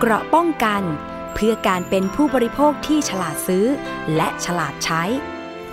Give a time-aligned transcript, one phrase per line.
[0.00, 0.82] เกราะป้องกัน
[1.34, 3.66] เพื่อการเป็นผู้บริโภคที่ฉลาดซื้อ
[4.16, 5.02] และฉลาดใช้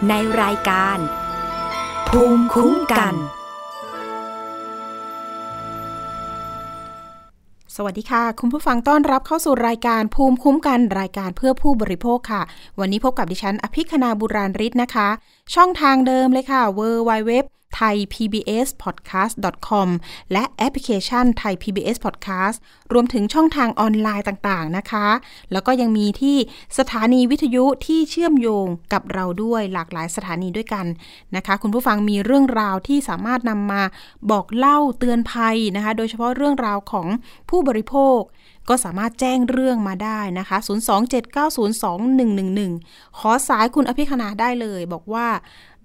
[0.09, 0.97] ในรายการ
[2.09, 3.13] ภูมิคุ้มกัน
[7.75, 12.41] สวัสดีค่ะ คุณผู้ฟังต้อนรับเข้าสู่รายการภูมิคุ้มกันรายการเพื่อผู้บริโภคค่ะ
[12.79, 15.07] วันนี้พบกับดิฉันอภิคณาบุราริศนะคะ
[15.55, 17.31] ช่องทางเดิมเลยค่ะ w w w
[17.75, 19.33] ไทย PBS Podcast
[19.67, 19.89] com
[20.31, 22.57] และแอปพลิเคชันไทย PBS Podcast
[22.93, 25.07] รวมถึงช่องทางออนไลน์ต่างๆนะคะ
[25.51, 26.37] แล้วก็ยังมีที่
[26.77, 30.85] สถานีวิทยุที่เชื่อมโยงกับเราด้วยหลากหลายสถานีด้วยกัน
[31.35, 33.81] นะคะ คุณผู้ฟังมีเรื่องราวที่สามารถนำมา
[34.31, 37.07] บอกเล่าเตือนภัยนะคะ โดยเฉพาะเรื่องราวของ
[37.49, 38.19] ผู้บริโภค
[38.69, 45.27] ก็สามารถแจ้งเรื่องมาได้นะคะ 027902111 ขอสายคุณอภิคณาได้เลย บอกว่า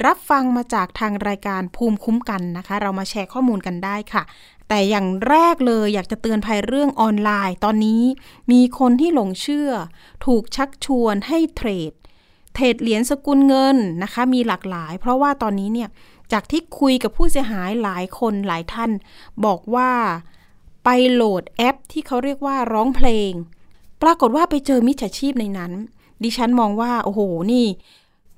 [0.07, 4.23] รับฟังมาจากทางรายการภูมิคุ้มกันนะคะ เรามาแชร์ข้อมูลกันได้ค่ะ
[4.69, 8.03] แต่อย่างแรกเลยอยากจะเตือนภัยเรื่องออนไลน์ ตอนนี้
[8.53, 9.71] มีคนที่หลงเชื่อ
[10.27, 11.93] ถูกชักชวนให้เทรด
[12.55, 15.89] เทรดเหรียญสกุลเงินนะคะ มีหลากหลาย เพราะว่าตอนนี้เนี่ย
[16.33, 18.91] จากที่คุยกับผู้เสียหายหลายคนหลายท่าน
[19.45, 19.91] บอกว่า
[20.85, 23.33] ไปโหลดแอปที่เขาเรียกว่าร้องเพลง
[24.03, 25.73] ปรากฏว่าไปเจอมิจฉาชีพในนั้น
[26.23, 27.21] ดิฉันมองว่า โอ้โห
[27.53, 27.67] นี่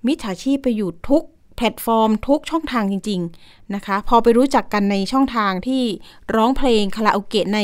[0.07, 1.25] มิจฉาชีพไปอยู่ทุก
[1.61, 5.83] แพลตฟอร์มทุกช่องทางจริง ๆนะคะ พอไปรู้จักกันในช่องทางที่
[6.35, 7.61] ร้องเพลงคาราโอเกะใน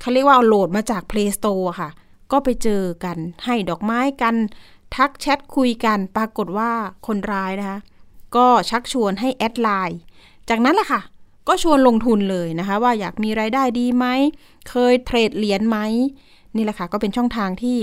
[0.00, 1.90] เขาเรียกว่าเอาโหลดมาจาก Play Store ค่ะ
[2.32, 4.34] ก็ไปเจอกันให้ดอกไม้กัน
[4.96, 6.72] ทักแชทคุยกันปรากฏว่า
[7.06, 7.78] คนร้ายนะคะ
[8.36, 10.00] ก็ชักชวนให้แอดไลน์
[10.48, 11.00] จากนั้นแหละค่ะ
[11.48, 14.06] ก็ชวนลงทุนเลยนะคะ ว่าอยากมีรายได้ดีไหม
[14.68, 15.78] เคยเทรดเหรียญไหม
[16.56, 17.78] นี่แหละค่ะ ก็เป็นช่องทางที่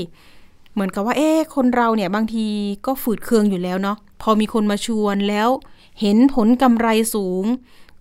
[0.73, 2.45] เหมือนกับว่า เอ๊ะคนเราเนี่ยบางที
[2.85, 5.49] ก็ฝืดเคืองอยู่แล้วเนาะ พอมีคนมาชวนแล้ว
[6.01, 7.43] เห็นผลกำไรสูง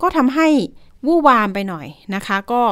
[0.03, 0.49] ก็ทำให้
[1.07, 2.63] วู่วามไปหน่อยนะคะ ก็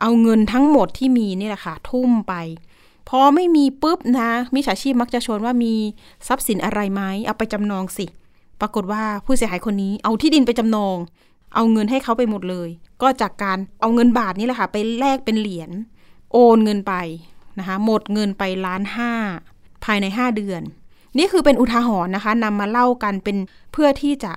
[0.00, 2.34] เอาเงินทั้งหมดที่มีนี่แหละค่ะ ทุ่มไป
[3.08, 5.74] พอไม่มีปุ๊บนะมิจฉาชีพมักจะชวนว่ามี
[6.26, 8.06] ทรัพย์สินอะไรไหมเอาไปจำนองสิ
[8.60, 10.96] ปรากฏว่าผู้เสียหายคนนี้เอาที่ดินไปจำนอง
[11.54, 12.68] เอาเงินให้เขาไปหมดเลย
[13.02, 15.70] ก็จากการเอาเงินบาทนี่แหละค่ะ ไปแลกเป็นเหรียญ
[16.32, 16.94] โอนเงินไป
[17.58, 19.12] นะคะหมดเงินไปล้านห้า
[19.84, 20.62] ภายใน 5 เดือน
[21.18, 23.36] นี่คือเป็นอุทาหรณ์นะคะนำมาเล่ากันเป็น
[23.72, 24.32] เพื่อที่จะ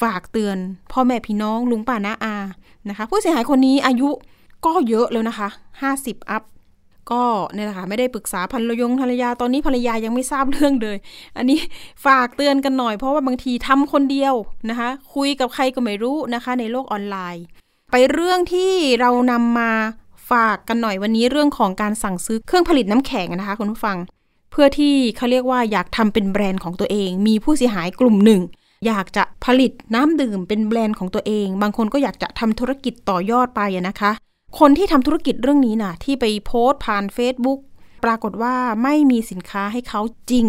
[0.00, 0.56] ฝากเตือน
[0.92, 2.36] พ่อแม่พี่น้องลุงป้าน้าอา
[2.88, 4.08] นะคะ ผู้เสียหายคนนี้อายุ
[4.66, 5.48] ก็เยอะแล้วนะคะ
[5.88, 6.42] 50 อัพ
[7.10, 7.22] ก็
[7.54, 10.96] เนี่ยแหละค่ะไม่ได้ปรึกษาภรรยงภรรยาตอนนี้ภรรยายังไม่ทราบเรื่องเลย
[11.36, 11.58] อันนี้
[12.06, 14.34] ฝากเตือนกันหน่อยเพราะว่าบางทีทำคนเดียว
[14.70, 17.44] นะคะ คุยกับใครก็ไม่รู้นะคะ ในโลกออนไลน์
[17.92, 19.70] ไปเรื่องที่เรานำมา
[20.30, 23.96] ฝากกันหน่อยวันนี้เรื่องของการสั่งซื้อเครื่องผลิตน้ำแข็งนะคะคุณผู้ฟัง
[24.50, 28.40] เพื่อที่เขาเรียกว่าอยากทำเป็นแบรนด์ของตัวเอง มีผู้เสียหายกลุ่มหนึ่ง
[28.86, 34.10] อยากจะผลิตน้ำดื่มเป็นแบรนด์ของตัวเอง บางคนก็อยากจะทำธุรกิจต่อยอดไปนะคะ
[34.58, 37.60] คนที่ทำธุรกิจเรื่องนี้นะ่ะ ที่ไปโพสต์ผ่าน Facebook
[38.04, 40.00] ปรากฏว่าไม่มีสินค้าให้เขา
[40.30, 40.46] จริง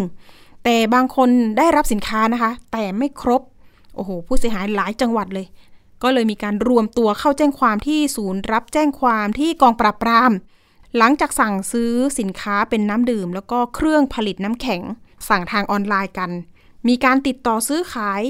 [0.64, 1.28] แต่บางคน
[1.58, 3.42] ได้รับสินค้านะคะ แต่ไม่ครบ
[3.94, 5.46] โอ้โห ผู้เสียหายหลายจังหวัดเลย
[6.02, 10.30] ก็เลยมีการรวมตัวเข้าแจ้งความที่ศูนย์รับแจ้งความที่กองปราบปราม
[10.98, 14.82] หลังจากสั่งซื้อสินค้าเป็นน้ำดื่ม แล้วก็เครื่องผลิตน้ำแข็ง
[15.28, 16.30] สั่งทางออนไลน์กัน
[16.88, 18.22] มีการติดต่อซื้อขาย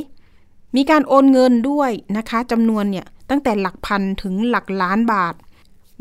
[0.77, 5.35] มีการโอนเงินด้วยนะคะจำนวนเนี่ยตั้งแต่หลักพันถึงหลักล้านบาท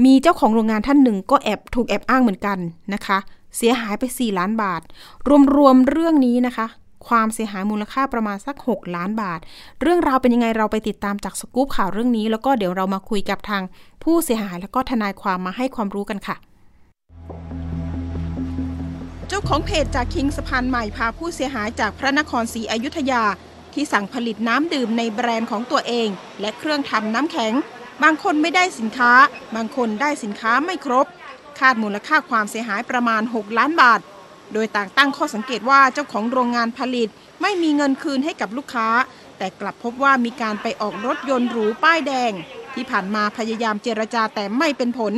[0.06, 2.58] มีเจ้าของโรงงานท่านหนึ่งก็แอบถูกแอบอ้างเหมือนกัน
[2.94, 3.18] นะคะ
[3.58, 4.82] เสียหายไป 4 ล้านบาท
[5.56, 6.68] รวมๆเรื่องนี้นะคะ
[7.08, 9.40] ความเสียหายมูลค่าประมาณสัก 6 ล้านบาท
[9.82, 13.64] เรื่องราวเป็นยังไงเราไปติดตามจากสกู๊ปข่าวเรื่องนี้ แล้วก็เดี๋ยวเรามาคุยกับทาง
[14.04, 16.36] ผู้เสียหายแล้วก็ทนายความมาให้ความรู้กันค่ะ
[19.28, 23.24] เจ้าของเพจจากคิงสะพานใหม่พาผู้เสียหายจากพระนครศรีอยุธยา
[23.74, 26.10] ที่สั่งผลิตน้ำดื่มในแบรนด์ของตัวเอง
[26.42, 27.54] และเครื่องทำน้ำแข็ง
[28.04, 29.12] บางคนไม่ได้สินค้า
[29.56, 31.08] บางคนได้สินค้าไม่ครบ
[31.60, 34.00] คาดมูลค่าความเสียหายประมาณ 6 ล้านบาท
[34.54, 37.10] โดยต่างตั้งข้อสังเกตว่าเจ้าของโรงงานผลิต
[37.42, 38.90] ไม่มีเงินคืนให้กับลูกค้า
[39.38, 42.32] แต่กลับพบว่ามีการไปออกรถยนต์หรูป้ายแดง
[42.74, 45.14] ที่ผ่านมาพยายามเจรจาแต่ไม่เป็นผล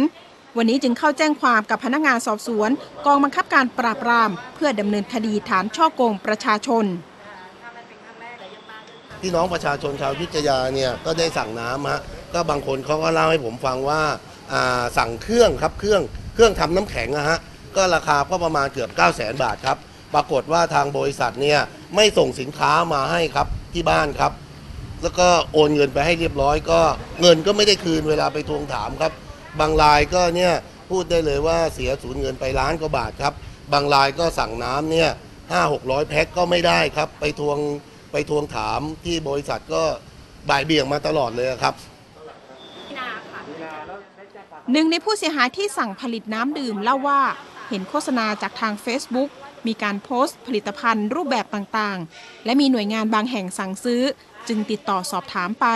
[0.58, 2.70] วันนี้จึงเข้าแจ้งความกับพนักงานสอบสวน
[3.06, 6.86] กองบังคับการปราบปราม เพื่อดำเนินคดีฐานช่อโกงประชาชน
[9.22, 12.02] พี่น้องประชาชนชาวยุทธยาเนี่ยก็ได้สั่งน้ำฮะ
[12.34, 16.02] ก็บางคนเขาก็เล่าให้ผมฟังว่าาสั่งเครื่องครับเครื่อง
[16.34, 17.40] เครื่องทำน้ำแข็งนะฮะ
[17.76, 19.78] ก็ราคาก็ประมาณเกือบ 9 0 0 0 0 0บาทครับ
[20.14, 21.60] ปรากฏว่าทางบริษัทเนี่ย
[21.96, 24.32] ไม่ส่งสินค้ามาให้ครับที่บ้านครับ
[25.02, 26.80] แล้วก็โอนเงินไปให้เรียบร้อยก็
[27.22, 29.12] เงินก็ไม่ได้คืนเวลาไปทวงถามครับ
[29.60, 30.54] บางรายก็เนี่ย
[30.90, 33.34] พูดได้เลยว่าเสียสูญเงินไปล้านกว่าบาทครับ
[33.74, 35.10] บางรายก็สั่งน้ำเนี่ย
[35.52, 37.58] ห้าหกร้อยแพ็คก็ไม่ได้ครับ ไปทวง
[38.12, 39.84] ไปทวงถามที่บริษัทก็
[40.50, 41.76] บ่ายเบี่ยงมาตลอดเลยครับ
[44.72, 47.22] หนึ่งในผู้เสียหายที่สั่งผลิตน้ำดื่มเล่าว่า
[47.70, 49.30] เห็นโฆษณาจากทาง Facebook
[49.68, 54.02] มีการโพสต์ผลิตภัณฑ์รูปแบบต่างๆ และมีหน่วยงานบางแห่งสั่งซื้อ
[54.48, 55.68] จึงติดต่อสอบถามไป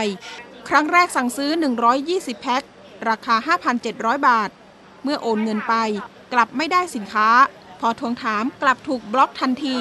[0.69, 1.51] ครั้งแรกสั่งซื้อ
[1.97, 2.63] 120 แพ็ค
[3.09, 4.49] ราคา 5,700 บาท
[5.03, 5.75] เมื่อโอนเงินไป
[6.33, 7.29] กลับไม่ได้สินค้า
[7.79, 9.79] พอทวงถามกลับถูกบล็อกทันที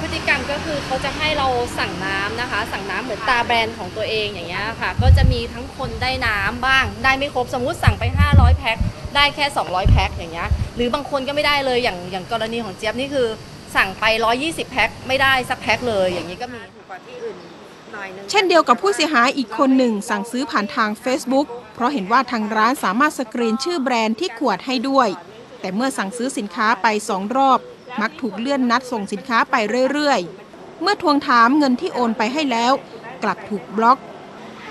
[0.00, 1.48] พฤติกรรมก็คือเขาจะให้เรา
[1.78, 8.76] สั่งน้ำนะคะ สั่งน้ำเหมือนตาแบรนด์ของตัวเองอย่างเงี้ยค่ะ ก็จะมีทั้งคนได้น้ำบ้าง ได้ไม่ครบสมมุติสั่งไป 500 แพ็ค
[9.16, 13.26] ได้แค่ 200 แพ็คอย่างเงี้ยหรือบางคนก็ไม่ได้เลยอย่างอย่างกรณีของเจี๊ยบนี่คือ
[13.76, 14.04] สั่งไป
[14.40, 17.36] 120 แพ็คไม่ได้สักแพ็คเลยอย่างนี้ก็มีถูกกว่าที่อื่น
[18.30, 25.08] เช่นเดียวกับผู้เสียหายอีกคนหนึ่งสั่งซื้อผ่านทาง Facebook เพราะเห็นว่าทางร้านสามารถสกรีนชื่อแบรนด์ที่ขวดให้ด้วย
[25.60, 27.58] แต่เมื่อสั่งซื้อสินค้าไปสองรอบ
[28.00, 29.54] มักถูกเลื่อนนัดส่งสินค้าไป
[29.92, 32.72] เรื่อยๆ เมื่อทวงถามเงินที่โอนไปให้แล้ว
[33.22, 33.98] กลับถูกบล็อก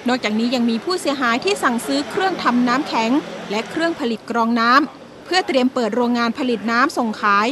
[0.07, 3.11] นอกจากนี้ยังมีผู้เสียหายที่สั่งซื้อเครื่องทำน้ำแข็ง
[3.49, 7.47] และเครื่องผลิตกรองน้ำเพื่อเตรียมเปิดโรงงานผลิตน้ำส่งขาย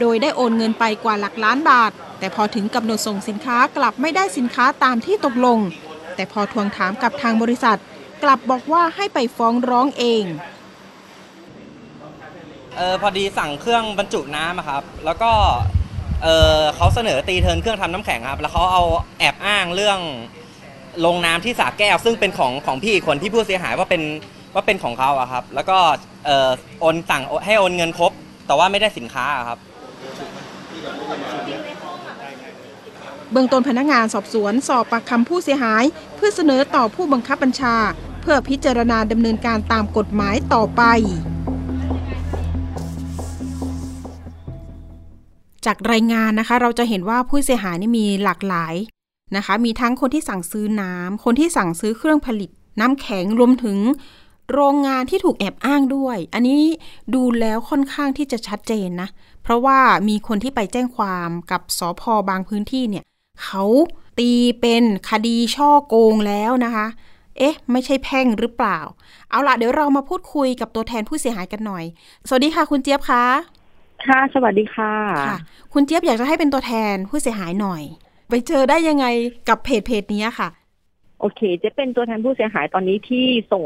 [0.00, 5.58] โดยได้โอนเงินไปกว่าหลักล้านบาท แต่พอถึงกำหนดส่งสินค้ากลับไม่ได้สินค้าตามที่ตกลง
[6.16, 7.78] แต่พอทวงถามกับทางบริษัท
[8.22, 10.24] กลับบอกว่าให้ไปฟ้องร้องเอง
[12.76, 15.30] เออพอดีสั่งเครื่องบรรจุน้ำอะครับ แล้วก็
[16.22, 18.82] เออเขาเสนอตีเทินเครื่องทำน้ำแข็งครับ แล้วเขาเอา
[19.18, 19.98] แอบอ้างเรื่อง
[21.06, 24.02] ลงน้ำที่สาแก้ว ซึ่งเป็นของของพี่คนที่ผู้เสียหายว่าเป็น
[24.54, 25.78] ว่าเป็นของเขาอะครับ แล้วก็
[26.26, 26.48] เออ
[26.80, 28.12] โอนสั่งให้โอนเงินครบ
[28.46, 29.58] แต่ว่าไม่ได้สินค้าอะครับ
[33.32, 35.84] เบื้องต้นพนักงานสอบสวนสอบปากคำผู้เสียหาย
[36.16, 37.76] เพื่อเสนอต่อผู้บังคับบัญชา
[38.20, 40.82] เพื่อพิจารณาดำเนินการตามกฎหมายต่อไป
[45.66, 48.74] จากรายงานนะคะ เราจะเห็นว่าผู้เสียหายนี่มีหลากหลาย
[49.36, 52.50] นะคะ มีทั้งคนที่สั่งซื้อน้ำคนที่สั่งซื้อเครื่องผลิต
[52.80, 53.78] น้ำแข็งรวมถึง
[54.52, 56.62] โรงงานที่ถูกแอบอ้างด้วย อันนี้
[57.14, 59.08] ดูแล้วค่อนข้างที่จะชัดเจนนะ
[59.42, 59.78] เพราะว่า
[60.08, 63.04] มีคนที่ไปแจ้งความกับสพบางพื้นที่เนี่ย
[63.44, 63.64] เขา
[64.18, 64.30] ตี
[64.60, 66.86] เป็นคดีช่อโกงแล้วนะคะ
[67.38, 68.78] เอ๊ะ ไม่ใช่แพ่งหรือเปล่า
[69.30, 71.84] เอาล่ะ เดี๋ยวเรามาพูดคุยกับตัวแทนผู้เสียหายกันหน่อย
[72.28, 73.24] สวัสดีค่ะ คุณเจี๊ยบคะ
[74.06, 74.92] ค่ะ สวัสดีค่ะ
[75.28, 75.38] ค่ะ
[75.72, 77.82] คุณเจี๊ยบอยากจะให้เป็นตัวแทนผู้เสียหายหน่อย
[78.28, 79.06] ไปเจอได้ยังไง
[79.48, 80.48] กับเพจเพจนี้ค่ะ
[81.20, 83.64] โอเค จะเป็นตัวแทนผู้เสียหายตอนนี้ที่ส่ง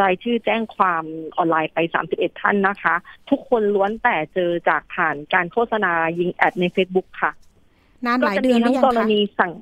[0.00, 1.04] รายชื่อแจ้งความ
[1.36, 1.78] ออนไลน์ไป
[2.10, 2.94] 31 ท่านนะคะ
[3.30, 7.32] ทุกคนล้วนแต่เจอจากผ่านการโฆษณายิงแอดใน Facebook ค่ะ
[8.06, 9.52] นานหก็ลายจะเดืมีอนหรืทั้องยังกรคะณีสั่ง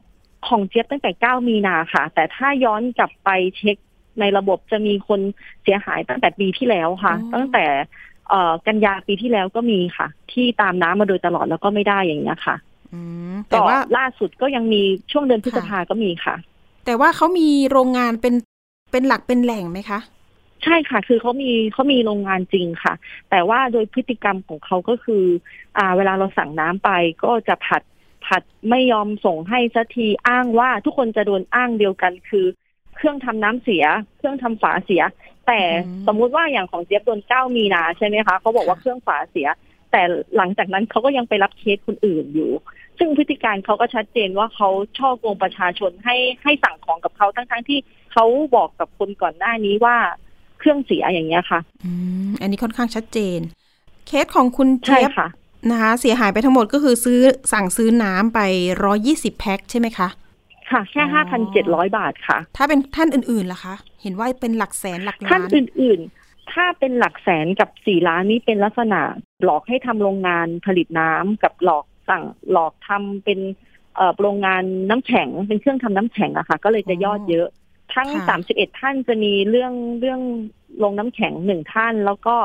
[0.48, 3.76] ของเจี๊ยบตั้งแต่ 9 มีนาค่ะ แต่ถ้าย้อนกลับไปเช็ค
[4.20, 5.20] ในระบบจะมีคน
[5.62, 7.64] เสียหายตั้งแต่ปีที่แล้วค่ะ ตั้งแต่
[8.28, 12.56] เอ่อกันยาปีที่แล้วก็มีค่ะ ที่ตามน้ำมาโดยตลอดแล้วก็ไม่ได้อย่างนี้ยค่ะ
[12.92, 13.00] อื
[13.32, 16.36] มแต่ก็ว่าล่าสุดก็ยังมีช่วงเดือนพฤษภาก็มีค่ะ
[16.86, 18.34] แต่ว่าเขามีโรงงานเป็น
[18.92, 20.00] เป็นหลักเป็นแหล่งไหมคะ
[20.64, 22.94] ใช่ค่ะ คือเขามีเขามีโรงงานจริงค่ะ
[23.30, 25.24] แต่ว่าโดยพฤติกรรมของเขาก็คือ
[25.78, 26.90] อ่า เวลาเราสั่งน้ำไป
[27.24, 27.82] ก็จะผัด
[28.26, 32.46] ผัดไม่ยอมส่งให้สักทีอ้างว่าทุกคนจะโดนอ้างเดียวกันคือ
[32.96, 33.84] เครื่องทำน้ำเสีย
[34.18, 35.02] เครื่องทำฝาเสีย
[35.46, 39.48] แต่อืมสมมุติว่าอย่างของเจี๊ยบโดนเก้ามีนาใช่ไหมคะเขาบอกว่าค่ะเครื่องฝาเสีย
[39.92, 40.02] แต่
[40.36, 42.50] หลังจากนั้นเขาก็ยังไปรับเคสคนอื่นอยู่
[42.98, 47.78] ซึ่งพฤติการเขาก็ชัดเจนว่าเขาช่อโกงประชาชนให้ให้สั่งของกับเขาทั้งๆที่
[48.12, 48.24] เขา
[48.56, 49.96] บอกกับคนก่อนหน้านี้ว่า
[50.58, 51.90] เครื่องเสียอย่างเงี้ยค่ะ อื
[52.28, 53.38] มอันนี้ค่อนข้างชัดเจน
[54.06, 55.28] เคสของคุณใช่เจี๊ยบค่ะ
[55.70, 57.20] นะคะ เสียหายไปทั้งหมดก็คือซื้อ
[57.52, 58.40] สั่งซื้อน้ำไป
[58.84, 60.08] ร้อยี่สิบแพ็คใช่ไหมคะ
[60.70, 69.00] ค่ะ แค่อ๋ห้าพันเจ็ดร้อยอบาทค่ะ ถ้าเป็นท่านอื่นๆล่ะคะ เห็นว่าเป็นหลักแสนหลักท่าล้านนอื่นๆ ถ้าเป็นหลักแสนกับสี่ล้านนี้เป็นลักษณะ
[69.44, 73.40] หลอกให้ทำโรงงานผลิตน้ำกับหลอกสั่งหลอกทำเป็น
[73.96, 77.48] เอ่อโรงงานน้ำแข็งเป็นเครื่องทำน้ำแข็งอะค่ะ ก็เลยจะยอดเยอะ
[77.94, 80.20] ทั้งค่ะสามสิบเอ็ดท่านจะมีเรื่องเรื่อง
[80.78, 82.36] โรงน้ำแข็งหนึ่งท่านแล้วก็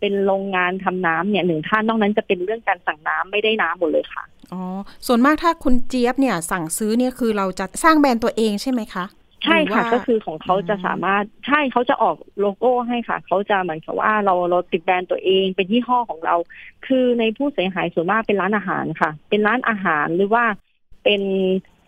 [0.00, 4.62] เป็นโรงงานทำน้ำเนี่ยหนึ่งท่านนอกนั้นจะเป็นเรื่องการสั่งน้ำไม่ได้น้ำหมดเลยค่ะอ๋อ
[5.06, 9.04] ส่วนมากถ้าคุณเจี๊ยบเนี่ย สั่งซื้อเนี่ยคือเราจะสร้างแบรนด์ตัวเองใช่ไหมคะ
[9.44, 16.36] ใช่ค่ะหรืว่าก็คือของเขาจะอืมสามารถใช่เขาจะออกโลโก้ให้ค่ะ เขาจะเหมือนกับว่าเราเราติดแบรนด์ตัวเองเป็นยี่ห้อของเรา
[16.86, 20.44] คือในผู้เสียหายส่วนมากเป็นร้านอาหารค่ะ เป็นร้านอาหารหรือว่า
[21.04, 21.22] เป็น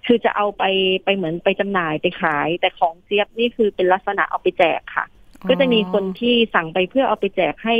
[0.06, 0.64] คือจะเอาไป
[1.04, 5.04] ไปเหมือนไปจำหน่ายไปขาย แต่ของเจี๊ยบนี่คือเป็นลักษณะเอาไปแจกค่ะ
[5.48, 7.76] ก็จะมีคนที่สั่งไปเพื่อเอาไปแจกให้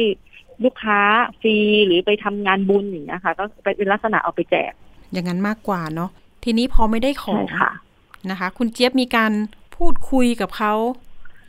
[0.64, 1.00] ลูกค้า
[1.40, 4.72] ฟรีหรือไปทำงานบุญอย่างเงี้ยค่ะ ก็เป็นลักษณะเอาไปแจก
[5.12, 6.10] อย่างนั้นมากกว่าเนาะ
[6.44, 7.70] ทีนี้พอไม่ได้ขอใช่งค่ะ
[8.30, 9.32] นะคะ คุณเจี๊ยบมีการ
[9.76, 10.72] พูดคุยกับเขา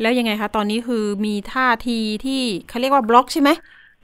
[0.01, 3.49] แล้วยังไงคะ ตอนนี้คือมีท่าทีที่เขาเรียกว่าบล็อกใช่ไหม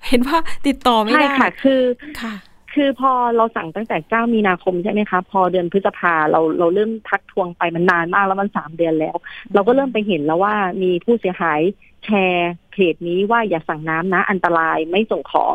[0.08, 1.82] เห็นว่าติดต่อไม่ใช่ได้ค่ะ คือ
[2.22, 2.34] ค่ะ
[2.74, 9.16] คือพอเราสั่งตั้งแต่9มีนาคมใช่ไหมคะพอเดือนพฤษภาเราเราเริ่มทักทวงไปมันนานมากแล้วมันสามเดือนแล้ว
[9.54, 11.62] เราก็เริ่มไปเห็นแล้วว่ามีผู้เสียหาย
[12.06, 15.54] แชร์เพจนี้ว่าอย่าสั่งน้ำนะ อันตรายไม่ส่งของ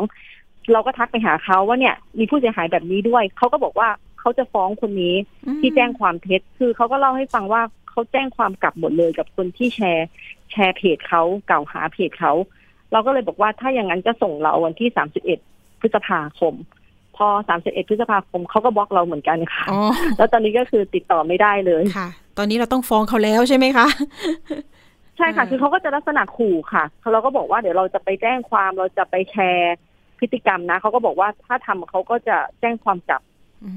[0.71, 3.89] เราก็ทักไปหาเขาว่าเนี่ย มีผู้เสียหายแบบนี้ด้วย เขาก็บอกว่า
[4.19, 5.15] เขาจะฟ้องคนนี้
[5.47, 10.07] อืมที่แจ้งความเท็จคือเขาก็เล่าให้ฟังว่าเขาแจ้งความกลับหมดเลยกับคนที่แชร์
[10.51, 12.33] แชร์เพจเขากล่าวหาเพจเขา
[12.91, 14.89] เราก็เลยบอกว่าถ้าอย่างนั้นจะส่งเราวันที่
[15.35, 16.53] 31พฤษภาคม
[17.17, 17.27] พอ
[17.59, 19.81] 31พฤษภาคมเขาก็บล็อกเราเหมือนกันค่ะอ๋อ
[20.17, 23.87] แล้วตอนนี้ก็คือติดต่อไม่ได้เลยค่ะ ตอนนี้เราต้องฟ้องเขาแล้วใช่ไหมคะ
[24.80, 29.75] ใช่ค่ะอ่าคือเขาก็จะลักษณะขู่ค่ะเราก็บอกว่าเดี๋ยวเราจะไปแจ้งความเราจะไปแชร์
[30.19, 33.21] พฤติกรรมนะเขาก็บอกว่าถ้าทำเขาก็จะแจ้งความกลับ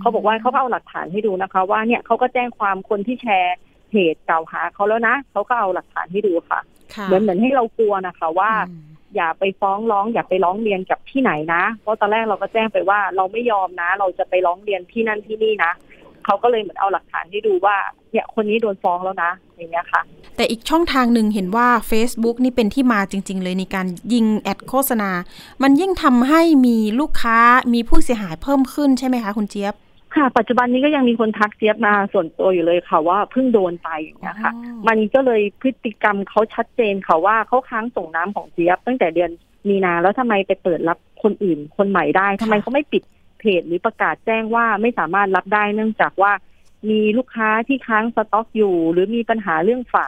[0.00, 3.56] เขาบอกว่าเขาก็เอาหลักฐานให้ดูนะคะ ว่าเนี่ยเขาก็แจ้งความคนที่แชร์
[3.88, 6.60] เพจกล่าวหาเขาแล้วนะเขาก็เอาหลักฐานให้ดูค่ะ
[6.94, 15.72] ค่ะเหมือนเหมือนให้เรากลัวนะคะ ว่าอืมอย่าไปฟ้องร้อง อย่าไปร้องเรียนกับที่ไหนนะ เพราะตอนแรกเราก็แจ้งไปว่าเราไม่ยอมนะ เราจะไปร้องเรียนที่นั่นที่นี่นะ
[16.24, 17.76] เขาก็เลยเหมือนเอาหลักฐานให้ดูว่า
[18.10, 20.02] เนี่ยคนนี้โดนฟ้องแล้วนะอย่างเงี้ยค่ะ
[20.36, 25.10] แต่อีกช่องทางหนึ่งเห็นว่า Facebook นี่เป็นที่มาจริง ๆ เลยในการยิงแอดโฆษณา
[25.62, 27.38] มันยิ่งทำให้มีลูกค้า
[27.74, 29.74] มีผู้เสียหายเพิ่มขึ้นใช่ไหมคะคุณเจี๊ยบ
[30.14, 39.30] ค่ะปัจจุบันนี้ก็ยังมีคนทักเจี๊ยบมาส่วนตัวอยู่เลยค่ะว่าเพิ่งโดนไปอย่างเงี้ยค่ะอ๋อมันก็เลยพฤติกรรมเขาชัดเจนค่ะว่าเขาค้างส่งน้ำของเจี๊ยบ ตั้งแต่เดือน
[39.68, 43.02] มีนาแล้วทำไมไปเปิดรับคนอื่นคนใหม่ได้ทำไมเขาไม่ปิด
[43.40, 46.32] เพจหรือประกาศแจ้งว่าไม่สามารถรับได้เนื่องจากว่า
[46.90, 50.06] มีลูกค้าที่ค้างสต็อกอยู่ หรือมีปัญหาเรื่องฝา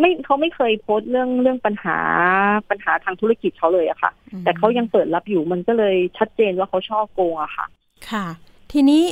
[0.00, 1.98] ไม่เขาไม่เคยโพสต์เรื่องเรื่องปัญหา
[2.70, 4.10] ปัญหาทางธุรกิจเขาเลยอะค่ะ
[4.44, 7.66] แต่เขายังเปิดรับอยู่มันก็เลยชัดเจนว่าเขาชอบโกงอะค่ะ
[8.10, 8.26] ค่ะ
[8.72, 9.02] ทีนี้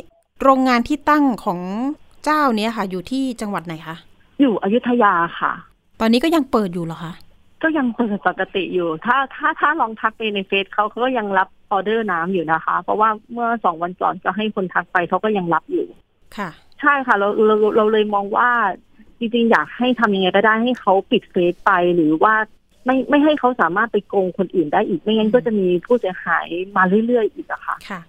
[0.42, 1.60] โรงงานที่ตั้งของ
[2.24, 3.96] เจ้าเนี้ยค่ะ อยู่ที่จังหวัดไหนคะ
[4.40, 5.52] อยู่อยุธยาค่ะ
[6.00, 7.12] ตอนนี้ก็ยังเปิดอยู่เหรอคะ
[7.62, 15.86] ก็ยังเปิดปกติอยู่ ถ้าถ้าถ้าลองทักไปในเฟซเขาเขาก็ยังรับออเดอร์น้ำอยู่นะคะ เพราะว่าเมื่อสองวันก่อนก็ให้คนทักไปเขาก็ยังรับอยู่
[16.36, 18.50] ค่ะ ใช่ค่ะ เราเราเราเลยมองว่า
[19.18, 22.34] จริงๆอยากให้ทำยังไงก็ได้ให้เขาปิดเฟซไปหรือว่า
[22.86, 26.46] ไม่ไม่ให้เขาสามารถไปโกงคนอื่นได้อีกไม่งั้นก็จะมีผู้เสียหาย
[26.76, 28.00] มาเรื่อยๆอีกอะค่ะค่ะ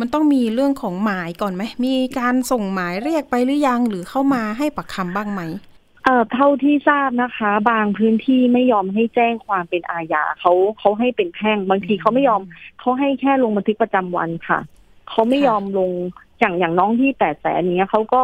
[0.00, 5.42] มันต้องมีเรื่องของหมายก่อนไหมมีการส่งหมายเรียกไปหรือยังหรือเข้ามาให้ปักคำบ้างไหม
[6.04, 12.42] เอ่อเท่าที่ทราบนะคะ บางพื้นที่ไม่ยอมให้แจ้งความเป็นอาญาเขาเขาให้เป็นแพ่งบางทีเขาไม่ยอม
[12.80, 14.58] เขาให้แค่ลงบันทึกประจำวันค่ะ
[15.10, 15.90] เขาไม่ค่ะยอมลง
[16.40, 18.22] อย่างอย่างน้องที่แปดแสนเนี้ยเขาก็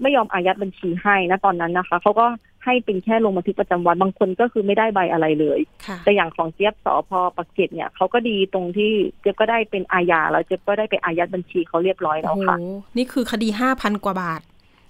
[0.00, 2.26] ไม่ยอมอายัดบัญชีให้นะตอนนั้นนะคะเขาก็
[2.64, 12.56] ให้เป็นแค่ลงบันทึกประจำวันบางคนก็คือไม่ได้ใบอะไรเลยค่ะแต่อย่างของเจี๊ยบสพปักเกร็ดเนี่ยเขาก็ดีตรงที่เจี๊ยบก็ได้เป็นอาญาแล้วเจี๊ยบก็ได้ไปอายัดบัญชีเขาเรียบร้อยแล้โอ้วโหค่ะ
[12.96, 14.40] นี่คือคดีห้าพันกว่าบาท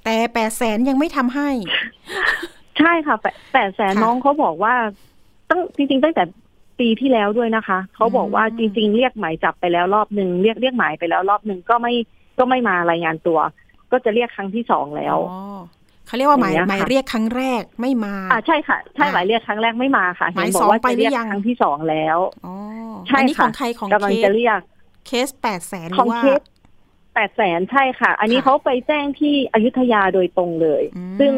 [0.04, 1.48] แต่แปดแสนยังไม่ทำให้
[2.78, 4.74] ใช่ค่ะแต่แต่แสนค่ะน้องเขาบอกว่า
[5.48, 6.22] ตั้งจริงๆตั้งแต่
[6.80, 11.94] ปีที่แล้วด้วยนะคะเขาบอกว่าอืมจริง ๆ เรียกหมายจับไปแล้วรอบหนึ่งเรียกเรียกหมายไปแล้วรอบหนึ่งก็ไม่
[12.40, 13.38] ก็ไม่มารายงานตัว
[13.92, 15.40] ก็จะเรียกครั้งที่สองแล้วอ๋อ
[16.06, 22.54] เขาเรียกว่าหมายอย่างหเงี้มายยค่ะเรียกครั้งแรกไม่มา อ่าใช่ค่ะใช่อ่าหมายเรียกครั้งแรกไม่มาค่ะหมายเห็นบอสอกงว่าไปจะหรืเรียกอยังครั้งที่สองแล้วอ๋อ
[23.06, 24.60] ใช่อันนี้ขค่ะองใครของกำลัเคงสจะเรียก
[25.06, 26.40] เคสแปดแสนหขรือองว่าเคส
[27.14, 31.34] แปดแสนใช่ค่ะ อันนี้ค่ะเขาไปแจ้งที่อยุธยาโดยตรงเลยอืมซึ่ง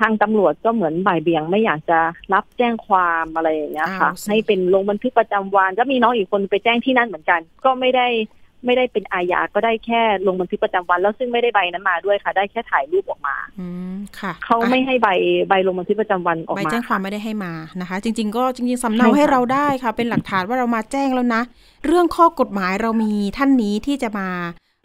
[0.00, 1.98] ทางตำรวจก็เหมือนบ่ายเบี่ยงไม่อยากจะ
[2.32, 8.06] รับแจ้งความอะไรอย่างเงี้ยค่ะอ้าวสิให้เป็นลงบันทึกประจำวันก็มีน้องอีกคนไปแจ้งที่นั่นเหมือนกัน ก็ไม่ได้
[8.64, 15.08] ไม่ได้เป็นอาญาก็ได้แค่ลงบันทึกประจำวัน แล้วซึ่งไม่ได้ใบนั้นมาด้วยค่ะ ได้แค่ถ่ายรูปออกมา อืมค่ะ เขาไม่อะให้ใบ
[15.48, 21.42] ใบลงบันทึกประจำวันออกใบมาแจ้งความไม่ได้ให้มานะคะ จริง ๆ ก็จริงๆสำเนาใช่ค่ะให้เราได้ค่ะ เป็นหลักฐานว่าเรามาแจ้งแล้วนะ
[21.86, 24.28] เรื่องข้อกฎหมายเรามีท่านนี้ที่จะมา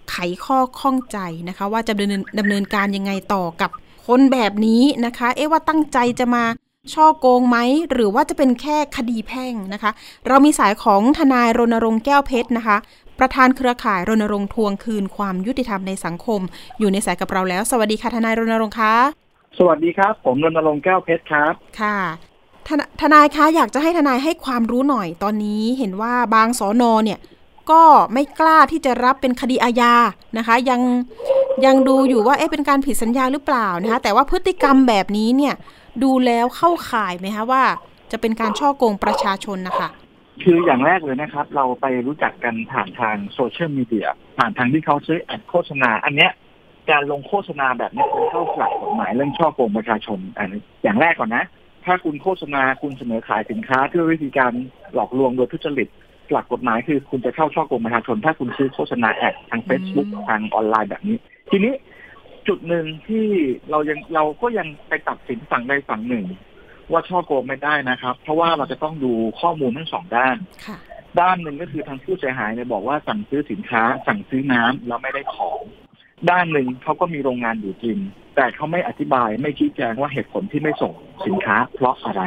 [0.10, 0.16] ไข
[0.46, 1.18] ข้อข้องใจ
[1.50, 3.70] นะคะ ว่าจะดำเนินดำเนินการยังไงต่อกับ
[4.08, 6.44] คนแบบนี้นะคะ เอ๊ะว่าตั้งใจจะมา
[6.94, 7.58] ช่อโกงไหม
[7.92, 9.92] หรือว่าจะเป็นแค่คดีแพ่งนะคะ
[10.28, 12.78] เรามีสายของทนายรณรงค์แก้วเพชรนะคะ
[13.20, 16.42] ประธานเครือข่ายรณรงค์ทวงคืนความยุติธรรมในสังคม
[16.80, 18.94] อยู่ในสายกับเราแล้ว สวัสดีค่ะทนายรณรงค์คะ
[19.58, 21.98] สวัสดีครับ ผมรณรงค์แก้วเพชรครับ ค่ะ
[22.68, 27.20] ทนทนายคะอยากจะให้ทนายให้ความรู้หน่อยตอนนี้เห็นว่าบางสอนอเนี่ย
[27.72, 29.94] ก็ไม่กล้าที่จะรับเป็นคดีอาญา
[30.38, 30.82] นะคะ ยัง
[31.66, 35.54] ยังดูอยู่ว่าเอ๊ะเป็นการผิดสัญญาหรือเปล่านะคะ แต่ว่าพฤติกรรมแบบนี้เนี่ย
[36.04, 37.64] ดูแล้วเข้าข่ายไหมคะว่า
[38.12, 39.90] จะเป็นการช่อโกงประชาชนนะคะ
[40.44, 46.32] คืออย่างแรกเลยนะครับ เราไปรู้จักกันผ่านทางโซเชียลมีเดียผ่านทางที่เขาซื้อแอดโฆษณา อันเนี้ย
[46.92, 51.44] การลงโฆษณาแบบเนี้ยเป็นเข้าหลักกฎหมายเรื่องช่อโกงประชาชนอันนี้อย่างแรกก่อนนะ
[51.86, 54.52] ถ้าคุณโฆษณาคุณเสนอขายสินค้าด้วยวิธีการ
[54.94, 55.90] หลอกลวงโดยทุจริต
[56.32, 61.18] หลักกฎหมายคือคุณจะเข้าช่อโกงประชาชน ถ้าคุณซื้อโฆษณาแอดทาง Facebook อืมทางออนไลน์แบบนี้
[61.50, 61.74] ทีนี้
[62.48, 63.26] จุดหนึ่งที่
[63.72, 66.26] เรายังเราก็ยังไปตัดสินฝั่งใดฝั่งหนึ่ง
[66.92, 70.78] ว่าช่อโกงไม่ได้นะครับ เพราะว่าเราจะต้องดูข้อมูลทั้งสองด้านค่ะ
[71.22, 75.60] ด้านหนึ่งก็คือทางผู้เสียหายเนี่ยบอกว่าสั่งซื้อสินค้า สั่งซื้อน้ำแล้วไม่ได้ของ
[76.30, 77.98] ด้านหนึ่งเขาก็มีโรงงานอยู่จริง
[78.36, 80.94] แต่เขาไม่อธิบายไม่ชี้แจงว่าเหตุผลที่ไม่ส่ง
[81.26, 82.24] สินค้า เพราะอะไร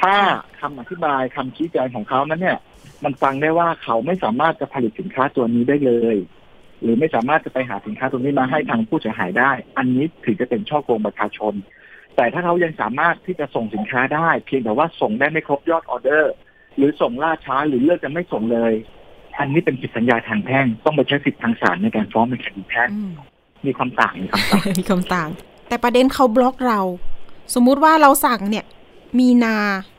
[0.00, 0.14] ถ้า
[0.60, 2.58] คำอธิบายคำชี้แจงของเขานั้นเนี่ย
[3.04, 6.16] มันฟังได้ว่าเขาไม่สามารถจะผลิตสินค้าตัวนี้ได้เลย
[6.82, 11.54] หรือไม่สามารถจะไปหาสินค้าตัวนี้มาให้ทางผู้เสียหายได้ อันนี้ถือจะเป็นช่อโกงประชาชน
[12.16, 16.32] แต่ถ้าเขายังสามารถที่จะส่งสินค้าได้ เพียงแต่ว่าส่งได้ไม่ครบยอดออเดอร์
[16.76, 18.72] หรือส่งล่าช้าหรือเลือกจะไม่ส่งเลย
[19.38, 23.12] อันนี้เป็นผิดสัญญาทางแพ่งต้องไปใช้สิทธิทางศาลในการฟ้องเป็นคดีแพ่งอืม
[23.66, 25.28] มีความต่างมีความต่างมีความต่าง
[25.68, 26.80] แต่ประเด็นเขาบล็อกเรา
[27.54, 28.64] สมมุติว่าเราสั่งเนี่ย
[29.18, 29.56] มีนา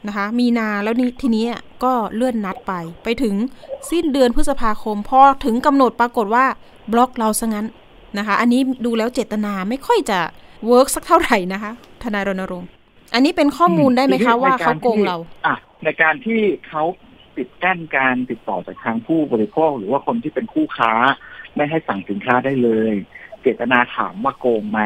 [0.07, 1.45] นะคะ มีนาแล้วนี่ทีนี้
[1.83, 3.35] ก็เลื่อนนัดไป ไปถึง
[3.91, 6.45] สิ้นเดือนพฤษภาคมพอถึงกำหนดปรากฏว่า
[6.93, 7.67] บล็อกเราซะงั้น
[8.17, 10.19] นะคะ อันนี้ดูแล้วเจตนาไม่ค่อยจะ
[10.67, 11.71] work สักเท่าไหร่นะคะ
[12.05, 12.69] ทนายรณรงค์
[13.13, 16.83] อันนี้เป็นข้อมูลได้ไหมคะว่าเขาโกงเราอะในการที่เขา
[17.35, 20.91] ปิดกั้นการติดต่อจากทางผู้บริโภค หรือว่าคนที่เป็นคู่ค้า
[21.55, 22.93] ไม่ให้สั่งสินค้าได้เลย
[23.41, 24.81] เจตนาถามว่าโกงไหม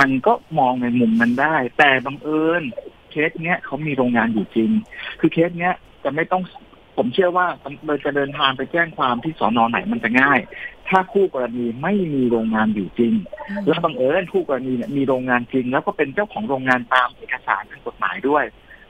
[0.00, 2.62] มันก็มองในมุมนั้นได้ แต่บังเอิญ
[3.10, 4.70] เคสเนี้ยเขามีโรงงานอยู่จริง
[5.20, 6.42] คือเคสเนี้ยจะไม่ต้อง
[6.96, 7.46] ผมเชื่อว่า
[7.86, 10.38] เราจะเดินทางไปแจ้งความที่สอนอไหนมันจะง่าย
[10.88, 13.14] ถ้าคู่กรณีไม่มีโรงงานอยู่จริง
[13.66, 18.44] แล้วบังเอิญคู่กรณีเนี่ยมีโรงงานจริง แล้วก็เป็นเจ้าของโรงงานตามเอกสารทางกฎหมายด้วย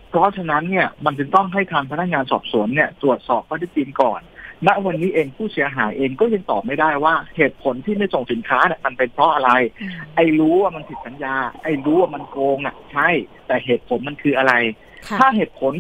[0.09, 4.21] เพราะฉะนั้นเนี่ยมันจึงต้องให้ทางพนักงานสอบสวนเนี่ยตรวจสอบข้อเท็จจริงก่อน
[4.67, 9.51] ณวันนี้เองผู้เสียหายเองก็ยังตอบไม่ได้ว่าเหตุผลที่ไม่ส่งสินค้าเนี่ยมันเป็นเพราะอะไร
[10.17, 13.09] ไอ้รู้ว่ามันผิดสัญญา ไอ้รู้ว่ามันโกงอะ ใช่
[13.47, 14.53] แต่เหตุผลมันคืออะไร
[15.09, 15.73] ค่ะถ้าเหตุผล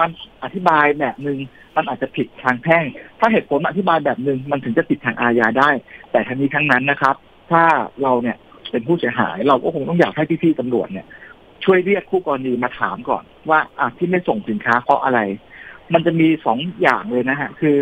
[0.00, 0.10] มัน
[0.44, 1.38] อธิบายแบบหนึ่ง
[1.76, 2.84] มันอาจจะผิดทางแพ่ง
[3.20, 5.70] ถ้าเหตุผลอธิบายแบบหนึ่งมันถึงจะผิดทางอาญาได้
[6.12, 7.14] แต่ทั้งนี้ทั้งนั้นนะครับ
[7.50, 7.64] ถ้า
[8.02, 8.36] เราเนี่ย
[8.70, 11.06] เป็นผู้เสียหาย เราก็คงต้องอยากให้พี่ๆตำรวจเนี่ย
[11.64, 15.20] ช่วยเรียกคู่กรณีมาถามก่อน ว่าอะที่ไม่ส่งสินค้าเพราะอะไร
[15.94, 17.76] มันจะมีสองอย่างเลยนะฮะ คือ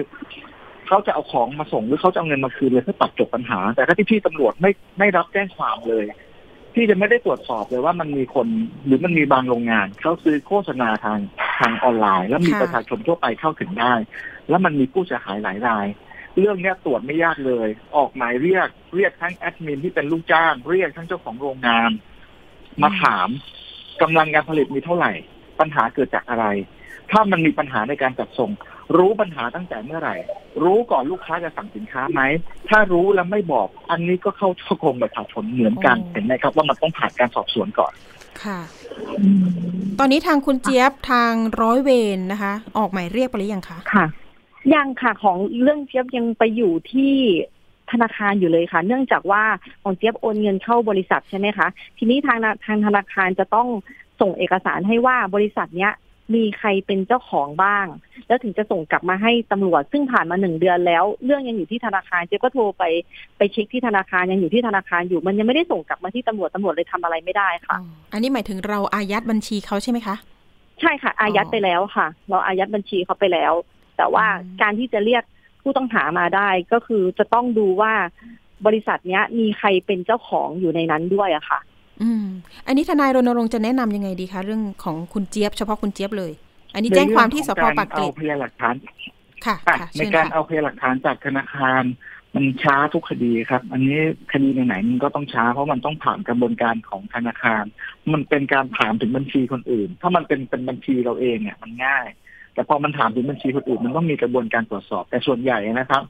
[0.87, 6.05] เขาจะเอาของมาส่งหรือเขาจะเอาเงินมาคืนเลยเพื่อตัดจบปัญหา แต่ถ้าพี่ๆตำรวจไม่ไม่รับแจ้งความเลย
[6.79, 8.47] พี่จะไม่ได้ตรวจสอบเลยว่ามันมีคน
[8.87, 11.19] หรือมันมีบางโรงงานเขาซื้อโฆษณาทาง
[11.61, 13.95] ทางออนไลน์ แล้วมีประชาชนทั่วไปเข้าถึงได้
[14.49, 15.87] แล้วมันมีผู้เสียหายหลายราย
[16.39, 21.91] เรื่องนี้ตรวจไม่ยากเลย ออกหมายเรียกเรียกทั้งแอดมินที่เป็นลูกจ้าง เรียกทั้งเจ้าของโรงงาน
[22.83, 23.29] มาถาม
[24.03, 25.13] กำลังการผลิตมีเท่าไหร่
[25.61, 26.47] ปัญหาเกิดจากอะไร
[27.11, 28.51] ถ้ามันมีปัญหาในการจัดส่ง
[28.97, 30.17] รู้ปัญหาตั้งแต่เมื่อไหร่
[30.65, 32.21] รู้ก่อนลูกค้าจะสั่งสินค้าไหม
[32.69, 37.93] ถ้ารู้แล้วไม่บอก อันนี้ก็เข้าช่อโกงประชาชนเหมือนกันอ๋อเห็นไหมครับ ว่ามันต้องผ่านการสอบสวนก่อน
[38.43, 38.61] ค่ะ
[39.99, 44.07] ตอนนี้ทางคุณเจี๊ยบทางร้อยเวรนะคะ ออกหมายเรียกไปหรือยังคะค่ะ
[44.75, 47.13] ยังค่ะของเรื่องเจี๊ยบยังไปอยู่ที่
[47.91, 49.45] ธนาคารอยู่เลยค่ะ เนื่องจากว่า
[49.83, 51.67] ของเจี๊ยบโอนเงินเข้าบริษัทใช่ไหมคะ
[51.99, 53.69] ทีนี้ทางทางธนาคารจะต้อง
[54.21, 55.93] ส่งเอกสารให้ว่าบริษัทเนี้ย
[56.35, 57.87] มีใครเป็นเจ้าของบ้าง
[58.29, 62.85] แล้วถึงจะส่งกลับมาให้ตำรวจซึ่งผ่านมาหนึ่งเดือนแล้ว เรื่องยังอยู่ที่ธนาคารเจ๊ก็โทรไป
[63.39, 67.77] ไปเช็คที่ธนาคารยังอยู่ที่ธนาคารอยู่ มันยังไม่ได้ส่งกลับมาที่ตำรวจตำรวจเลยทำอะไรไม่ได้ค่ะ
[68.13, 70.17] อันนี้หมายถึงเราอายัดบัญชีเขาใช่ไหมคะ
[70.81, 73.53] ใช่ค่ะ อายัดไปแล้วค่ะ เราอายัดบัญชีเขาไปแล้ว
[73.97, 75.25] แต่ว่าอืมการที่จะเรียก
[75.63, 77.93] ผู้ต้องหามาได้ก็คือจะต้องดูว่า
[78.67, 81.59] บริษัทเนี้ยมีใครเป็นเจ้าของอยู่ในนั้นด้วยอะค่ะ
[82.03, 82.25] อืม
[82.67, 86.33] อันนี้ทนายรณรงค์จะแนะนำยังไงดีคะเรื่องของคุณเจี๊ยบเฉพาะคุณเจี๊ยบเลย
[86.75, 88.75] อันนี้แจ้งความที่สพปากเกร็ในดเรื่องของการเอาพยานหลักฐาน
[89.47, 91.83] ค่ะอะค่ะในเชิญการค่ะเอาพยานหลักฐานจากธนาคาร
[92.35, 93.99] มันช้าทุกคดีครับ อันนี้
[94.33, 97.65] คดีไหนๆมันก็ต้องช้าเพราะมันต้องผ่านกระบวนการของธนาคาร
[98.13, 102.07] มันเป็นการถามถึงบัญชีคนอื่น ถ้ามันเป็นเป็นบัญชีเราเองเนี่ยมันง่าย
[102.55, 106.03] แต่พอมันถามถึงบัญชีคนอื่น มันต้องมีกระบวนการตรวจสอบ แต่ส่วนใหญ่นะครับ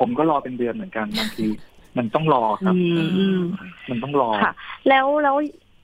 [0.00, 1.46] ผมก็รอเป็นเดือนเหมือนกันบางที
[1.98, 3.40] มันต้องรอครับอืมอืม
[3.90, 4.52] มันต้องรอค่ะ
[4.88, 5.36] แล้วแล้ว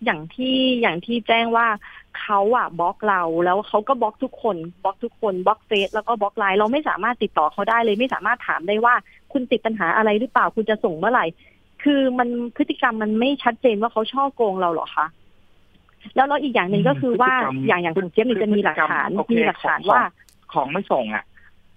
[0.04, 1.66] อย่างที่อย่างที่แจ้งว่า
[2.20, 8.94] เขาอะบล็อกเราแล้วเขาก็บล็อกทุกคนบล็อกทุกคนบล็อกเฟซแล้วก็บล็อกไลน์เราไม่สามารถติดต่อเขาได้เลย ไม่สามารถถามได้ว่า
[9.32, 11.26] คุณติดปัญหาอะไรหรือเปล่าคุณจะส่งเมื่อไหร่
[11.84, 15.06] คือมันพฤติกรรมมันไม่ชัดเจนว่าเขาช่อโกงเราเหรอคะ
[16.14, 20.04] แล้วแล้วอีกอย่างหนึ่งก็คือว่าพฤติกรรมอย่างอย่างของเจี๊ยบนี่จะมีหลักฐานโอเคมีหลักฐานของว่า
[20.52, 21.24] ของไม่ส่งอะ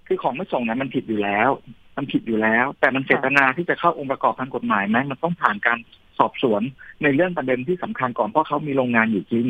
[0.08, 1.50] คือของไม่ส่งเนี่ยมันผิดอยู่แล้ว
[1.98, 5.80] มันผิดอยู่แล้ว แต่มันเจตนาที่จะเข้าองค์ประกอบทางกฎหมายไหมมันต้องผ่านการ
[6.20, 6.62] สอบสวน
[7.04, 9.48] ในเรื่องประเด็นที่สำคัญก่อนเพราะเขามีโรงงานอยู่จริง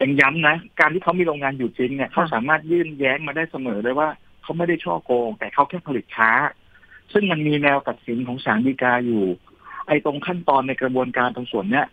[0.00, 4.08] ยังย้ำนะ การที่เขามีโรงงานอยู่จริงเนี่ยเขาสามารถยื่นแย้งมาได้เสมอเลยว่า
[4.42, 6.30] เขาไม่ได้ช่อโกง แต่เขาแค่ผลิตช้า
[7.12, 9.24] ซึ่งมันมีแนวตัดสินของศาลฎีกาอยู่
[9.88, 11.86] ไอ้ตรงขั้นตอนในกระบวนการตรงส่วนเนี้ย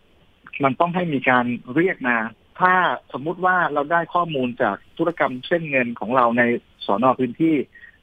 [0.64, 2.18] มันต้องให้มีการเรียกมา
[2.60, 2.74] ถ้า
[3.14, 6.44] สมมุติว่าเราได้ข้อมูลจากธุรกรรมเส้นเงินของเราใน
[6.86, 7.56] สอนอพื้นที่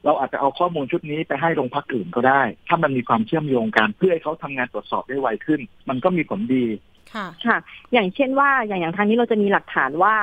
[0.05, 5.59] เราอาจจะเอาข้อมูลชุดนี้ไปให้โรงพักอื่นก็ได้ ถ้ามันมีความเชื่อมโยงกันเพื่อให้เขาทำงานตรวจสอบได้ไวขึ้น
[5.89, 6.65] มันก็มีผลดี
[7.13, 7.57] ค่ะค่ะ
[7.93, 10.15] อย่างเช่นว่าอย่างอย่างทางนี้เราจะมีหลักฐานว่า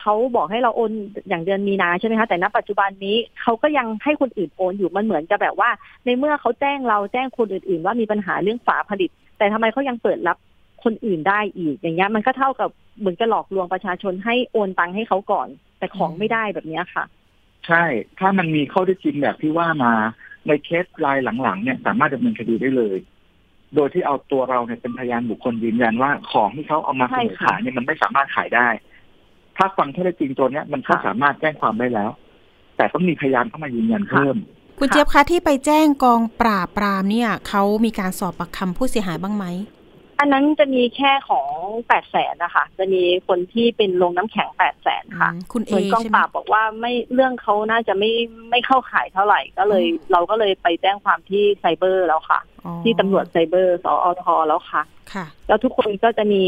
[0.00, 0.92] เขาบอกให้เราโอน
[1.28, 5.70] อย่างเดือนมีนาใช่ไหมคะแต่ณปัจจุบันนี้เขาก็ยังให้คนอื่นโอนอยู่มันเหมือนกับแบบว่า
[6.04, 10.36] ในเมื่อเขาแจ้งเราแจ้งคนอื่น ๆ ว่ามีปัญหาเรื่องฝาผลิต แต่ทำไมเขายังเปิดรับ
[10.84, 17.04] คนอื่นได้อีก อย่างเงี้ยมันก็เท่ากับเหมือนกับหลอกลวงประชาชนให้โอนตังค์ให้เขาก่อน แต่แต่ของไม่ได้แบบเนี้ยค่ะ
[17.66, 17.84] ใช่
[18.18, 19.92] ถ้ามันมีข้อเท็จจริงแบบที่ว่ามา
[20.46, 22.98] ในเคสรายหลังๆเนี่ย สามารถดำเนินคดีได้เลย
[23.74, 28.68] โดยที่เอาตัวเราเนี่ยเป็นพยานบุคคลยืนยันว่าของที่เขาเอามาเสนอขายเนี่ยมันไม่สามารถขายได้
[29.56, 32.10] ถ้าฟังข้อเท็จจริงตัวเนี้ยมันก็สามารถแจ้งความได้แล้ว
[32.76, 34.36] แต่ต้องมีพยานเข้ามายืนยันเพิ่ม
[34.78, 39.44] คุณเจี๊ยบคะที่ไปแจ้งกองปราบปรามเนี่ยเขามีการสอบปากคำผู้เสียหายบ้างไหม
[40.18, 41.48] อันนั้นจะมีแค่ของ
[41.88, 48.10] แปดแสนนะคะ จะมีคนที่เป็นลงน้ำแข็งแปดแสนค่ะอืมคุณเอส่วนกองใช่ปไหมราบบอกว่าไม่เรื่องเขาน่าจะไม่
[48.50, 56.44] ไม่เข้าข่ายเท่าไหร่ก็เลยอืมเราก็เลยไปแจ้งความที่ไซเบอร์แล้วค่ะอ๋อที่ตำรวจไซเบอร์สอทแล้วค่ะ ค่ะ แล้วทุกคนก็จะมี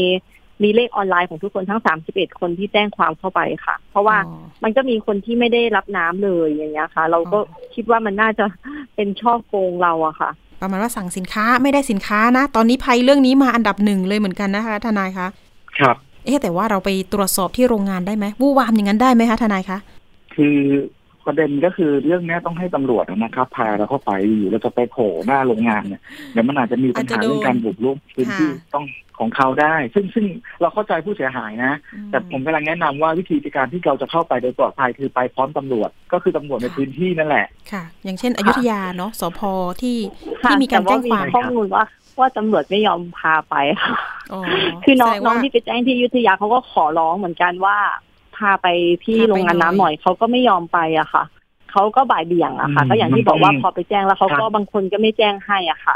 [0.63, 8.45] มีเลขออนไลน์ของทุกคนทั้ง31คนที่แจ้งความเข้าไปค่ะ เพราะว่าอ๋อมันก็มีคนที่ไม่ได้รับน้ำเลยอย่างเงี้ยค่ะ เราก็อ๋อคิดว่ามันน่าจะ
[8.95, 15.27] เป็นช่อโกงเราอะค่ะ ประมาณว่าสั่งสินค้าไม่ได้สินค้านะ ตอนนี้ภัยเรื่องนี้มาอันดับหนึ่งเลยเหมือนกันนะคะ ทนายคะ
[15.79, 19.77] ครับ เอ๊ะแต่ว่าเราไปตรวจสอบที่โรงงานได้ไหมวู่วามอย่างนั้นได้ไหมคะทนายคะ
[20.35, 20.57] คือ
[21.27, 28.85] ประเด็นก็คือเรื่องเนี้ยต้องให้ตำรวจนะครับพาเราเข้าไปอยู่เราจะไปโผล่หน้าโรงงานเนี่ยเดี๋ยวมันอาจจะมีปัญหาเรื่องการบุกรุกพื้นที่ต้อง
[29.19, 30.25] ของเขาได้ ซึ่งซึ่ง
[30.61, 31.73] เราเข้าใจผู้เสียหายนะ
[32.11, 39.39] แต่ผมกำลังแนะนำว่าวิธีการที่เราจะเข้าไปโดยปลอดภัยคือไปพร้อมตำรวจ ก็คือตำรวจในพื้นที่นั่นแหละ ค่ะ อย่างเช่นอยุธยาเนาะสพ
[39.81, 39.97] ที่
[40.43, 41.83] ค่ะที่มีการแจ้งความแต่ว่ามีข้อมูลว่า
[42.19, 43.95] ว่าตำรวจไม่ยอมพาไปค่ะ
[44.31, 44.39] อ๋อ
[44.85, 47.77] คือน้องแสดน้องว่าที่ไปแจ้งที่อยุธยาเขาก็ขอร้องเหมือนกันว่า
[48.37, 48.67] พาไป
[49.05, 51.23] ที่พาไปโรงงานหน่อยน้ำหน่อยเขาก็ไม่ยอมไปอะค่ะ
[51.71, 55.95] เขาก็บ่ายเบี่ยงอะค่ะอืมก็อย่างที่บอกว่ามันต้องพอไปแจ้งแล้วเขาครัก็บบางคนก็ไม่แจ้งให้อะค่ะ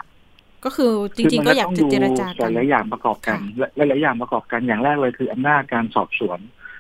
[0.66, 6.40] ก็คือจริง ๆ ก็อยากจะเจรจาหกันลายๆอย่างประกอบกันและหลายๆอย่างประกอบกันอย่างแรกเลยคืออำนาจการสอบสวน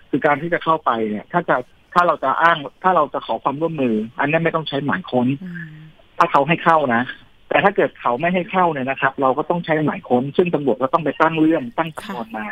[0.09, 1.55] คือการที่จะเข้าไปเนี่ย ถ้าจะ
[1.93, 5.81] ถ้าเราจะอ้าง ถ้าเราจะขอความร่วมมือ อันนี้ไม่ต้องใช้หมายค้นอืม
[6.17, 7.03] ถ้าเขาให้เข้านะ
[7.49, 12.45] แต่ถ้าเกิดเขาไม่ให้เข้าเนี่ยนะครับ เราก็ต้องใช้หมายค้น ซึ่งตำรวจก็ต้องไปตั้งเรื่องตั้งสำนวนมา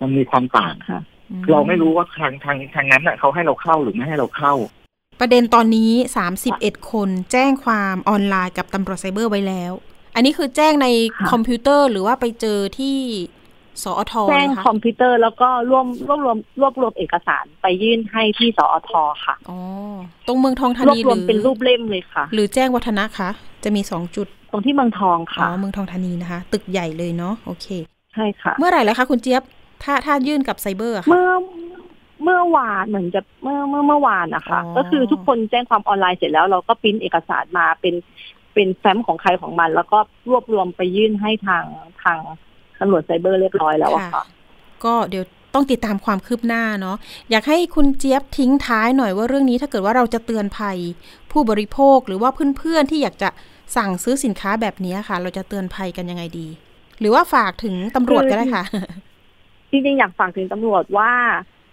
[0.00, 1.13] มันมีความต่างค่ะอื
[1.50, 4.54] เราไม่รู้ว่าทางทางทางนั้นน่ะเขาให้เราเข้าหรือไม่ให้เราเข้า
[5.20, 5.92] ประเด็นตอนนี้
[6.40, 9.72] 31คนแจ้งความออนไลน์กับตำรวจไซเบอร์ไว้แล้ว
[10.14, 12.96] อันนี้คือแจ้งในค่ะคอมพิวเตอร์หรือว่าไปเจอที่
[13.82, 18.90] สอทแจ้งเลยคะคอมพิวเตอร์แล้วก็รวมรวบรวมรวบรวมเอกสารไปยื่นให้ที่สอท
[19.24, 19.58] ค่ะอ๋อ
[20.26, 23.28] ตรงเมืองทองธารวบนีรหวรืมอเป็นรูปเล่มเลยค่ะ หรือแจ้งวัฒนะคะ
[23.64, 27.66] จะมีสองจุด ตรงที่เมืองทองอ๋ค่ะอเมืองทองธานีนะคะ ตึกใหญ่เลยเนาะโอเค
[28.12, 29.42] ใช่ค่ะ เมื่อไหร่แล้วคะคุณเจี๊ยบ
[29.84, 31.30] ถ้าถ้ายื่นกับไซเบอร์อะค่ะ เมื่อ
[32.22, 37.94] เมื่อวานเหมือนจะเมื่อเมื่อเมื่อวานนะคะอ๋อก็คือทุกคนแจ้งความออนไลน์เสร็จแล้วเราก็ปริ้นเอกสารมาเป็น
[38.54, 39.98] เป็นแฟ้มของใครของมัน แล้วก็
[40.30, 41.64] รวบรวมไปยื่นให้ทาง
[42.02, 42.18] ทาง
[42.80, 44.22] ตำรวจไซเบอร์เรียบร้อยแล้วอะค่ะ
[44.84, 46.96] ก็เดี๋ยวต้องติดตามความคืบหน้าเนาะ
[47.30, 50.78] อยากให้คุณเจี๊ยบทิ้งท้ายหน่อยว่าเรื่องนี้ถ้าเกิดว่าเราจะเตือนภัย
[51.32, 53.28] ผู้บริโภคหรือว่าเพื่อนๆที่อยากจะ
[53.76, 56.46] สั่งซื้อสินค้าแบบนี้ค่ะ เราจะเตือนภัยกันยังไงดี
[57.00, 58.64] หรือว่าฝากถึงตำรวจก็ได้ค่ะ
[59.74, 61.12] จริงๆอยากฝากถึงตำรวจว่า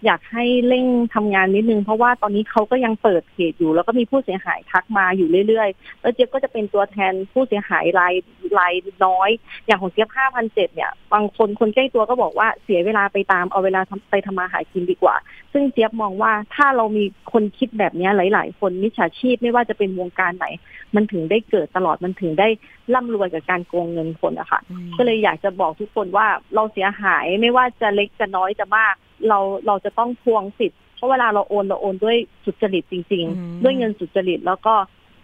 [0.04, 8.14] อยากให้เร่งทำงานนิดนึง เพราะว่าตอนนี้เขาก็ยังเปิดเพจอยู่ แล้วก็มีผู้เสียหายทักมาอยู่เรื่อยๆ แล้วเจี๊ยบก็จะเป็นตัวแทนผู้เสียหายราย
[8.58, 9.30] รายน้อย
[9.66, 15.16] อย่างของเจี๊ยบห้าพันเจ็ดเนี่ย บางคนคนใกล้ตัวก็บอกว่าเสียเวลาไปตามเอาเวลาทำไปทำมาหากินดีกว่า
[15.52, 20.46] ซึ่งเจี๊ยบมองว่าถ้าเรามีคนคิดแบบเนี้ยหลาย ๆ คนมิจฉาชีพไม่ว่าจะเป็นวงการไหน
[20.94, 22.48] มันถึงได้เกิดตลอดมันถึงได้
[22.94, 24.60] ร่ำรวยกับการโกงเงินคนอะค่ะ
[24.98, 28.94] ก็เลยอยากจะบอกทุกคนว่าเราเสียหายไม่ว่าจะเล็กจะน้อยจะมาก
[29.28, 34.74] เราเราจะต้องทวงสิทธิ์เพราะเวลาเราโอนเราโอนด้วยสุจริตจริงอืมๆด้วยเงินสุจริตแล้วก็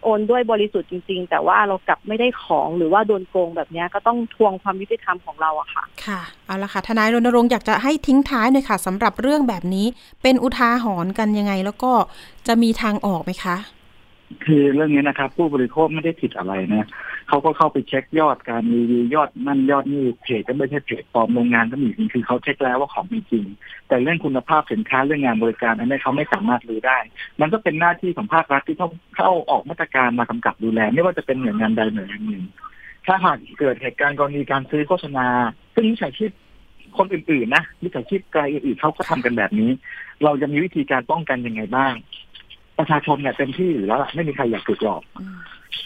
[0.05, 9.87] โอนด้วยบริสุทธิ์จริง ๆ แต่ว่าเรากลับไม่ได้ของหรือว่าโดนโกงแบบเนี้ยก็ต้องทวงความยุติธรรมของเราอะค่ะ ค่ะ เอาละค่ะ ทนายรณรงค์อยากจะให้ทิ้งท้ายหน่อยค่ะสำหรับเรื่องแบบนี้
[10.23, 11.93] เป็นอุทาหรณ์กันยังไง แล้วก็
[12.47, 13.57] จะมีทางออกไหมคะ
[14.45, 16.89] คือเรื่องนี้นะครับ ผู้บริโภคไม่ได้ผิดอะไรนะ
[17.29, 23.45] เขาก็เข้าไปเช็คยอดการรีวิวยอดนั่นยอดนี่เพจก็ไม่ใช่เพจปลอมโรงงานก็มีจริงคือเขาเช็คแล้วว่าของมีจริง
[23.89, 26.99] แต่เรื่องคุณภาพสินค้าเรื่องงานบริการอันนี้เขาไม่สามารถรู้ได้
[27.41, 32.45] มันก็เป็นหน้าที่ของภาครัฐที่ต้องเข้าออกมาตรการมากำกับดูแล ไม่ว่าจะเป็นหน่วยงานใดหน่วยงานหนึ่ง
[33.07, 35.27] ถ้าหากเกิดเหตุการณ์กรณีการซื้อโฆษณา
[35.75, 36.31] ซึ่งมิจฉาชีพ
[36.99, 39.71] คนอื่นๆนะมิจฉาชีพไกลอื่นๆเขาก็ทำกันแบบนี้
[40.25, 41.95] เราจะมีวิธีการป้องกันยังไงบ้าง
[42.79, 45.39] ประชาชนเนี่ยเต็มที่อยู่แล้วล่ะไม่มีใครอยากถูกหลอกอืม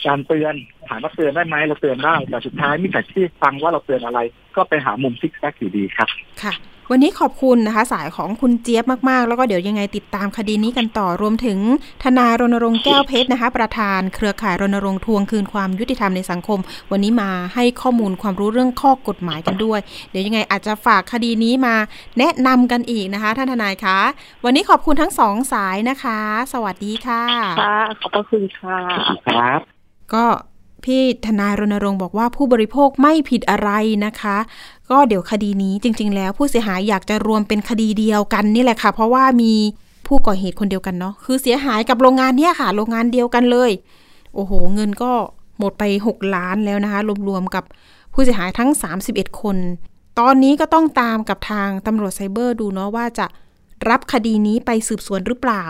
[0.07, 0.55] การเตือน
[0.89, 4.21] ถามว่าเตือนได้ไหมเราเตือนได้แต่สุดท้ายมิจฉาชีพฟังว่าเราเตือนอะไร
[4.57, 6.09] ก็ไปหามุมซิกแซกอยู่ดีครับ
[6.43, 6.53] ค่ะ
[6.90, 11.59] วันนี้ขอบคุณนะคะสายของคุณเจี๊ยบมากๆ แล้วก็เดี๋ยวยังไงติดตามคดีนี้กันต่อรวมถึง
[12.03, 16.59] ทนายรณรงค์แก้วเพชรนะคะ ประธานเครือข่ายรณรงค์ทวงคืนความยุติธรรมในสังคม
[16.90, 21.75] วันนี้มาให้ข้อมูลความรู้เรื่องข้อกฎหมายกันด้วย เดี๋ยวยังไงอาจจะฝากคดีนี้มา
[22.18, 23.99] แนะนำกันอีกนะคะ ท่านทนายคะ
[24.45, 26.18] วันนี้ขอบคุณทั้งสองสายนะคะ
[26.53, 27.23] สวัสดีค่ะ
[27.61, 28.79] ค่ะขอบพระคุณค่ะ
[29.27, 29.61] ครับ
[30.14, 30.25] ก็
[30.85, 33.71] พี่ทนายรณรงค์บอกว่าผู้บริโภคไม่ผิดอะไร
[34.07, 34.37] นะคะ
[34.93, 39.53] ก็เดี๋ยวคดีนี้จริง ๆ แล้วผู้เสียหายอยากจะรวมเป็นคดีเดียวกันนี่แหละค่ะ เพราะว่ามี
[40.07, 43.71] ผู้ก่อเหตุคนเดียวกันเนาะคือเสียหายกับโรงงานเนี้ยค่ะ โรงงานเดียวกันเลย
[44.35, 45.13] โอ้โห เงินก็
[45.59, 47.65] หมดไป 6 ล้านแล้วนะคะรวมๆกับ
[48.13, 48.71] ผู้เสียหายทั้ง
[49.05, 49.57] 31 คน
[50.21, 53.27] ตอนนี้ก็ต้องตามกับทางตำรวจไซเบอร์ดูเนาะว่าจะ
[53.89, 55.65] รับคดีนี้ไปสืบสวนหรือเปล่า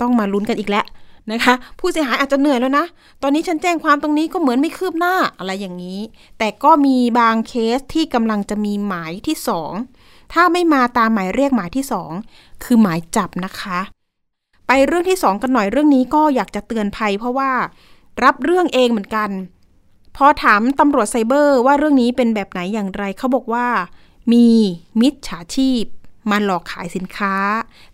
[0.00, 0.84] ต้องมาลุ้นกันอีกแล้ว
[1.32, 2.84] นะคะ ผู้เสียหายอาจจะเหนื่อยแล้วนะ
[3.22, 6.00] ตอนนี้ฉันแจ้งความตรงนี้ก็เหมือนไม่คืบหน้าอะไรอย่างนี้
[6.38, 9.72] แต่ก็มีบางเคสที่กำลังจะมีหมายที่สอง
[10.32, 12.10] ถ้าไม่มาตามหมายเรียกหมายที่สอง
[12.64, 13.80] คือหมายจับนะคะ
[14.66, 17.50] ไปเรื่องที่สองกันหน่อยเรื่องนี้ก็อยากจะเตือนภัย เพราะว่า
[18.24, 19.30] รับเรื่องเองเหมือนกัน
[20.16, 23.66] พอถามตำรวจไซเบอร์ว่าเรื่องนี้เป็นแบบไหนอย่างไรเขาบอกว่า
[24.32, 24.46] มี
[25.00, 25.84] มิจฉาชีพ
[26.30, 27.34] มาหลอกขายสินค้า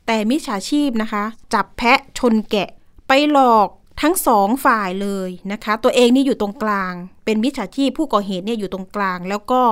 [0.06, 2.70] แต่มิจฉาชีพนะคะ จับแพะชนแกะ
[3.14, 3.68] ไปหลอก
[4.02, 6.94] ทั้งสองฝ่ายเลยนะคะ ตัวเองนี่อยู่ตรงกลาง
[7.24, 9.62] เป็นมิจฉาชีพผู้ก่อเหตุเนี่ยอยู่ตรงกลาง แล้วก็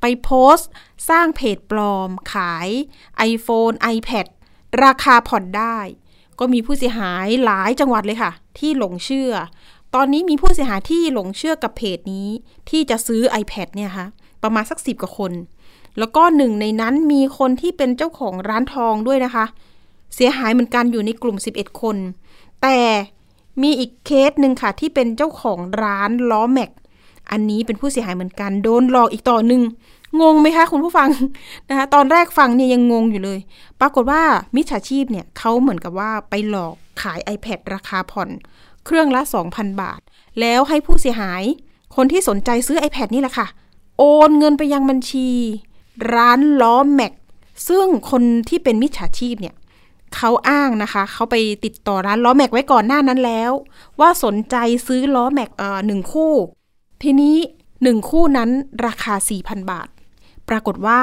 [0.00, 0.68] ไปโพสต์
[1.08, 2.68] สร้างเพจปลอม ขาย
[3.30, 4.26] iPhone iPad
[4.84, 5.78] ราคาผ่อนได้
[6.38, 9.32] ก็มีผู้เสียหายหลายจังหวัดเลยค่ะ ที่หลงเชื่อ
[9.94, 12.28] ตอนนี้มีผู้เสียหายที่หลงเชื่อกับเพจนี้
[12.70, 14.06] ที่จะซื้อ iPad เนี่ยค่ะ
[14.42, 15.32] ประมาณสักสิบกว่าคน
[15.98, 19.46] แล้วก็หนึ่งในนั้นมีคนที่เป็นเจ้าของร้านทองด้วยนะคะ
[20.14, 21.96] เสียหายเหมือนกันอยู่ในกลุ่ม 11 คน
[22.62, 22.78] แต่
[23.62, 26.70] มีอีกเคสหนึ่งค่ะ ที่เป็นเจ้าของร้านล้อแม็ก
[27.30, 29.62] อันนี้เป็นผู้เสียหายเหมือนกัน โดนหลอกอีกต่อหนึ่ง
[30.20, 31.08] งงไหมคะคุณผู้ฟัง
[31.68, 33.38] นะคะ ตอนแรกฟังเนี่ยยังงงอยู่เลย
[33.80, 34.22] ปรากฏว่า
[34.56, 38.28] มิจฉาชีพเนี่ยเขาเหมือนกับว่าไปหลอกขาย iPad ราคาผ่อน
[38.84, 40.00] เครื่องละ 2,000 บาท
[40.40, 41.42] แล้วให้ผู้เสียหาย
[41.96, 43.46] คนที่สนใจซื้อ iPad นี่แหละค่ะ
[43.98, 45.28] โอนเงินไปยังบัญชี
[46.14, 47.12] ร้านล้อแม็ก
[47.68, 49.54] ซึ่งคนที่เป็นมิจฉาชีพเนี่ย
[50.14, 53.52] เขาอ้างนะคะ เขาไปติดต่อร้านล้อแม็กไว้ก่อนหน้านั้นแล้ว
[54.00, 56.32] ว่าสนใจซื้อล้อแม็กเอ่อหนึ่งคู่
[57.02, 57.36] ทีนี้
[57.82, 58.50] หนึ่งคู่นั้น
[58.86, 59.88] ราคา 4,000 บาท
[60.48, 61.00] ปรากฏว่า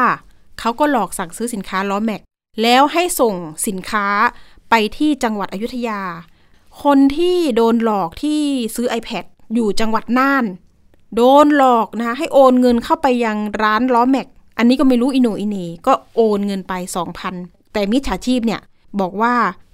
[0.60, 2.22] เขาก็หลอกสั่งซื้อสินค้าล้อแม็ก
[2.62, 3.36] แล้วให้ส่ง
[3.68, 4.08] สินค้า
[4.70, 6.02] ไปที่จังหวัดอยุธยา
[6.84, 8.42] คนที่โดนหลอกที่
[8.76, 10.46] ซื้อ iPad อยู่จังหวัดน่าน
[11.16, 16.74] โดนหลอกนะคะให้โอนเงินเข้าไปยังร้านล้อแม็ก อันนี้ก็ไม่รู้อิโหนอิเนก็โอนเงินไป
[17.24, 18.62] 2,000 แต่มิจฉาชีพเนี่ย
[19.00, 19.34] บอกว่า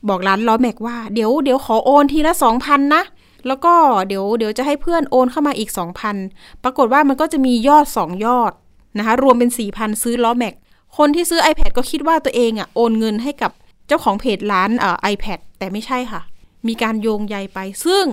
[0.10, 3.03] บอกร้านล้อแม็กว่าเดี๋ยวเดี๋ยวขอโอนทีละ2,000นนะ
[3.47, 3.73] แล้วก็
[4.08, 5.69] เดี๋ยวเดี๋ยวจะให้เพื่อนโอนเข้ามาอีก
[6.17, 8.51] 2,000ปรากฏว่ามันก็จะมียอด2ยอด
[8.97, 10.53] นะคะรวมเป็น4,000ซื้อล้อแม็ก
[10.97, 13.51] คนที่ซื้อ iPad ก็คิดว่าตัวเองอะโอนเงินให้กับ
[13.88, 16.21] เจ้าของเพจร้านเอ่อ iPad แต่ไม่ใช่ค่ะ
[16.67, 18.05] มีการโยงใยไป ซึ่ง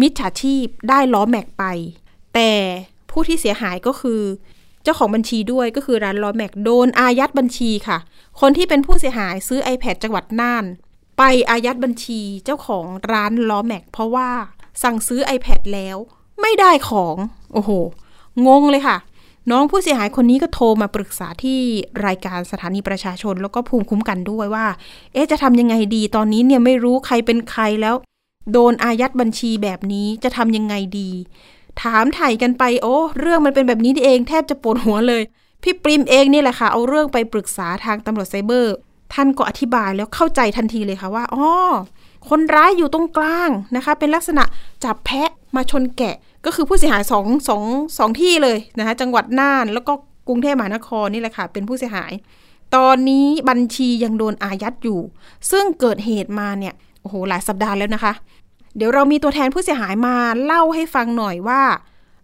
[0.00, 1.64] มิจฉาชีพได้ล้อแม็กไป
[2.34, 2.50] แต่
[3.10, 4.20] ผู้ที่เสียหายก็คือ
[4.84, 7.98] เจ้าของบัญชีด้วยก็คือร้านล้อแม็กโดนอายัดบัญชีค่ะ
[8.40, 10.64] คนที่เป็นผู้เสียหายซื้อ iPad จังหวัดน่าน
[11.18, 14.30] ไปอายัดบัญชีเจ้าของร้านล้อแม็กเพราะว่า
[14.82, 15.96] สั่งซื้อ iPad แล้ว
[16.40, 17.16] ไม่ได้ของ
[17.52, 17.70] โอ้โห
[18.46, 18.96] งงเลยค่ะ
[19.50, 21.60] น้องผู้เสียหายคนนี้ก็โทรมาปรึกษาที่
[22.06, 24.66] รายการสถานีประชาชน แล้วก็ภูมิคุ้มกันด้วยว่า
[25.12, 27.94] เอ๊ะจะทำยังไงดีตอนนี้เนี่ยไม่รู้ใครเป็นใครแล้ว
[28.52, 31.10] โดนอายัดบัญชีแบบนี้จะทำยังไงดี
[31.82, 35.22] ถามไถ่กันไปโอ้เรื่องมันเป็นแบบนี้นี่เองแทบจะปวดหัวเลย
[35.62, 38.74] พี่ปริมเองนี่แหละค่ะ เอาเรื่องไปปรึกษาทางตำรวจไซเบอร์
[39.14, 41.46] ท่านก็อธิบายแล้วเข้าใจทันทีเลยค่ะว่าอ๋อ
[42.28, 44.44] คนร้ายอยู่ตรงกลางนะคะ เป็นลักษณะ
[44.84, 47.64] จับแพะมาชนแกะ ก็คือผู้เสียหายสองสอง
[47.98, 49.92] สองที่เลยนะคะจังหวัดน่านแล้วก็
[50.28, 52.12] กรุงเทพมหานครนี่แหละค่ะ เป็นผู้เสียหาย
[52.76, 55.00] ตอนนี้บัญชียังโดนอายัดอยู่
[55.50, 58.12] ซึ่งเกิดเหตุมาเนี่ยโอ้โหหลายสัปดาห์แล้วนะคะ
[58.76, 61.62] เดี๋ยวเรามีตัวแทนผู้เสียหายมาเล่าให้ฟังหน่อยว่า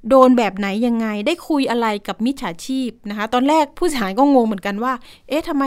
[0.08, 4.92] โดนแบบไหนยังไงได้คุยอะไรกับมิจฉาชีพนะคะ ตอนแรกผู้เสียหายก็งงเหมือนกันว่า
[5.28, 5.64] เอ๊ะทำไม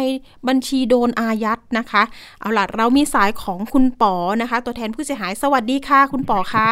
[0.48, 2.04] บัญชีโดนอายัดนะคะ
[2.40, 6.70] เอาล่ะเรามีสายของคุณป๋อนะคะ ตัวแทนผู้เสียหายสวัสดีค่ะ คุณป๋อคะ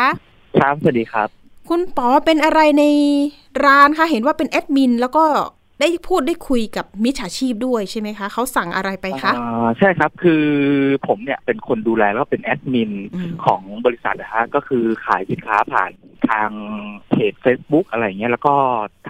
[0.57, 1.27] ครับสวัสดีครับ
[1.69, 2.83] คุณป๋อเป็นอะไรใน
[3.65, 5.23] ร้านคะเห็นว่าเป็นแอดมินแล้วก็
[5.81, 10.43] ได้พูดได้คุยกับมิจฉาชีพด้วยใช่ไหมคะเขาสั่งอะไรไปคะอ่าใช่ครับคือ
[11.07, 15.91] ผมเนี่ยเป็นคนดูแลแล้วก็เป็นแอดมินอืมของบริษัทนะฮะก็คือขายสินค้าผ่าน
[16.29, 16.49] ทาง
[17.09, 18.55] เพจ Facebook อะไรเงี้ยแล้วก็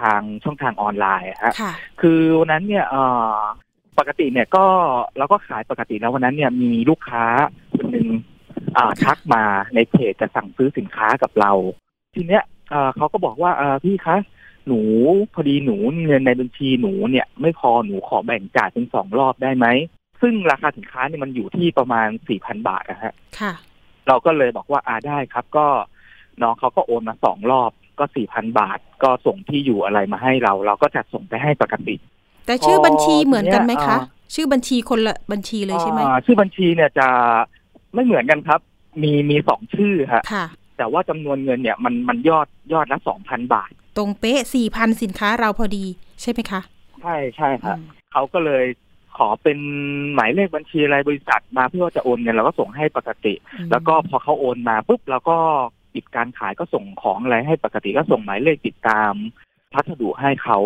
[0.02, 3.04] ทางช่องทางออนไลน์อะฮะค่ะคือวันนั้นเนี่ยเอ่
[3.34, 3.36] อ
[3.98, 4.66] ปกติเนี่ยก็
[5.18, 7.24] เราก็ขายปกติแล้ววันนั้นเนี่ยมีลูกค้า
[7.76, 8.08] คนหนึ่ง
[8.76, 9.42] อ่าทักมา
[9.74, 11.52] ในเพจจะสั่งซื้อสินค้ากับเรา
[12.14, 14.16] ทีเนี้ยเอ่อเขาก็บอกว่าเอ่อพี่คะ
[14.66, 14.80] หนู
[15.34, 19.66] พอดีหนูเงินในบัญชีหนูเนี่ย ไม่พอหนูขอแบ่งจ่ายเป็นสองรอบได้ไหม
[20.20, 23.52] ซึ่งราคาสินค้าเนี่ยมันอยู่ที่ประมาณสี่พันบาทนะฮะค่ะ
[24.08, 25.66] เราก็เลยบอกว่าอ่าได้ครับ ก็
[26.42, 31.94] น้องเขาก็โอนมาสองรอบก็สี่พันบาท ก็ส่งที่อยู่อะไรมาให้เรา เราก็จัดส่งไปให้ปกติ
[32.46, 37.08] แต่ชื่อบัญชีเหมือนกันไหมคะอ่าชื่อบัญชีคนละบัญชีเลยใช่ไหมอ่าชื่อบัญชีเนี่ยจะ
[37.94, 38.60] ไม่เหมือนกันครับ
[39.02, 40.44] มีมีสองชื่อฮะค่ะ
[40.76, 45.84] แต่ว่าจำนวนเงินเนี่ยมันมันยอดยอดละสองพันบาท ตรงเป๊ะสี่พันสินค้าเราพอดี
[46.22, 46.60] ใช่ไหมคะ
[47.02, 48.64] ใช่ใช่ครับอืมเขาก็เลย
[49.16, 49.58] ขอเป็น
[50.14, 53.34] หมายเลขบัญชีรายบริษัทมาเพื่อว่าจะโอนเงินเราก็ส่งให้ปกติ
[53.70, 55.38] แล้วก็พอเขาโอนมาปุ๊บเราก็
[55.94, 59.12] ปิดการขายก็ส่งของอะไรให้ปกติก็ส่งหมายเลขติดตาม
[59.72, 60.58] พัสดุให้เขา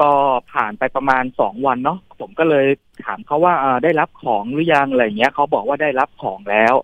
[0.00, 0.10] ก็
[0.52, 2.66] ผ่านไปประมาณสองวันเนาะผมก็เลย
[3.04, 6.74] ถามเขาว่าอ่าได้รับของหรือยังอะไรเงี้ยเขาบอกว่าได้รับของแล้ว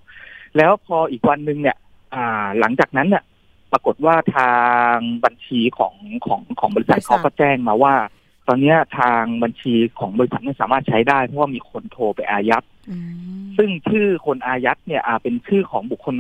[0.57, 1.77] แล้วพออีกวันหนึ่งเนี่ย
[2.15, 3.23] อ่า หลังจากนั้นเนี่ย
[3.75, 4.53] ปรากฏว่าทา
[4.95, 5.95] งบัญชีของ
[6.27, 7.95] ของของบริษัทบริษัทเขาก็แจ้งมาว่า
[8.49, 12.97] ตอนเนี้ยทางบัญชีของบริษัทไม่สามารถใช้ได้เพราะว่ามีคนโทรไปอายัดอื
[13.43, 16.15] มซึ่งชื่อคนอายัดเนี่ยอาเป็นชื่อของบุคคล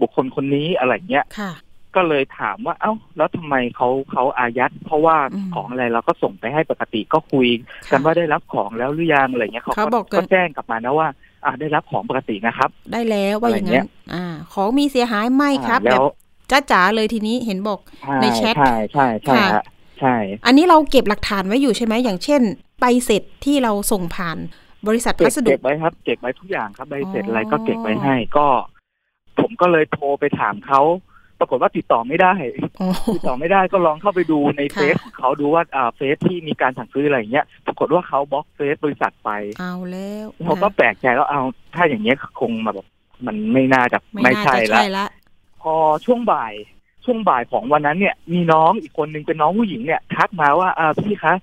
[0.00, 1.52] บุคคลคนนี้อะไรเงี้ยค่ะ
[1.96, 7.46] ก็เลยถามว่า เอ้า แล้วทำไมเขาเขาอายัด เพราะว่าอืมของอะไรเราก็ส่งไปให้ปกติก็คุย
[7.90, 11.08] กันค่ะว่าได้รับของแล้วหรือยังอะไรเงี้ยเขาเขาบอกกันก็แจ้งกลับมานะว่า
[11.44, 16.06] อ่าได้รับของปกตินะครับ ได้แล้วว่าอย่างอะไรเงี้นั้นยอ่า ของมีเสียหายไหมครับอ่าแบแล้บว
[16.50, 19.64] จ้าจ๋าเลยทีนี้เห็นบอกใช่ในแชทใช่ใช่ใช่ค่ะฮะ
[20.00, 22.42] ใช่ อันนี้เราเก็บหลักฐานไว้อยู่ใช่ไหมอย่างเช่น
[22.80, 24.38] ใบเสร็จที่เราส่งผ่าน
[24.86, 28.46] บริษัทเก็พับสดุเก็บไว้ครับ เก็บไว้ทุกอย่างครับใบเสร็จอ๋อออะไรก็เก็บไว้ให้ก็
[29.40, 30.80] ผมก็เลยโทรไปถามเขา
[31.40, 32.34] ปรากฏว่าติดต่อไม่ได้
[32.80, 41.42] อ๋อติดต่อไม่ได้ก็ลองเข้าไปดูในค่ะเฟซของเขาดูว่าอ่าเฟซที่มีการสั่งซื้ออะไรอย่างเงี้ยปรากฏว่าเขาบล็อกเฟซบริษัทไปเอาแล้วเขาก็นะแปลกใจแล้วเอา
[41.74, 42.86] ถ้าอย่างเงี้ยคงมาแบบ
[43.26, 45.06] มันไม่น่าจะไม่ไม่น่าใช่จะละใช่ละ
[45.62, 46.54] พอช่วงบ่าย
[47.04, 51.34] ช่วงบ่ายของวันนั้นเนี่ย มีน้องอีกคนหนึ่งเป็นน้องผู้หญิงเนี่ยทักมาว่าอ่าพี่คะ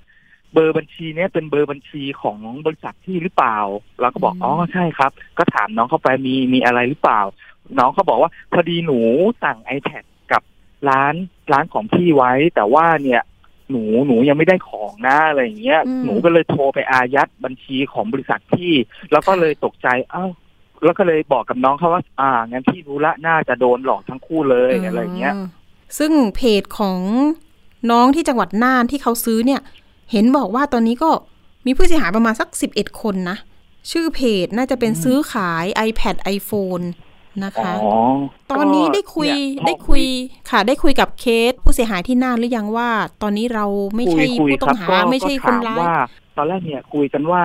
[0.54, 3.58] เบอร์บัญชีเนี่ยเป็นเบอร์บัญชีของบริษัทที่หรือเปล่า
[4.02, 7.21] เราก็บอกอ๋อใช่ครับ ก็ถามน้องเข้าไปมีมีอะไรหรือเปล่า
[7.80, 8.99] น้องเขาบอกว่าพอดีหนู
[9.43, 10.41] สั่ง iPad กับ
[10.89, 11.13] ร้าน
[11.54, 13.21] ร้านของพี่ไว้ แต่ว่าเนี่ย
[13.69, 18.73] หนูหนูยังไม่ได้ของนะอะไรอย่างเงี้ยอืมหนูก็เลยโทรไปอายัดบัญชีของบริษัทพี่
[19.12, 20.26] แล้วก็เลยตกใจ เอ้า
[20.86, 25.46] แล้วก็เลยบอกกับน้องเขาว่า อ่างั้นพี่รู้ละน่าจะโดนหลอกทั้งคู่เลยอะไรอย่างเงี้ยม
[25.98, 27.00] ซึ่งเพจของ
[27.91, 29.62] น้องที่จังหวัดน่านที่เขาซื้อเนี่ย
[30.12, 31.10] เห็นบอกว่าตอนนี้ก็
[31.65, 33.38] มีผู้เสียหายประมาณสักสิบเอ็ดคนนะ
[33.91, 36.86] ชื่อเพจน่าจะเป็นซื้อขาย iPad iPhone
[37.43, 37.93] นะคะอ๋อ
[38.52, 40.04] ตอนนี้ได้คุยเนี่ยได้คุย
[40.50, 42.89] ค่ะ ได้คุยกับเคสผู้เสียหายที่น่านหรือยังว่า
[43.22, 43.65] ตอนนี้เรา
[43.96, 45.96] ไม่ใช่คุยผู้ต้องหารับก็ไม่ใช่ก็คนถามร้ายว่า
[46.38, 47.43] ตอนแรกเนี่ยคุยกันว่า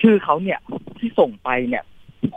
[0.00, 0.58] ชื่อเขาเนี่ย
[0.98, 1.82] ที่ส่งไปเนี่ย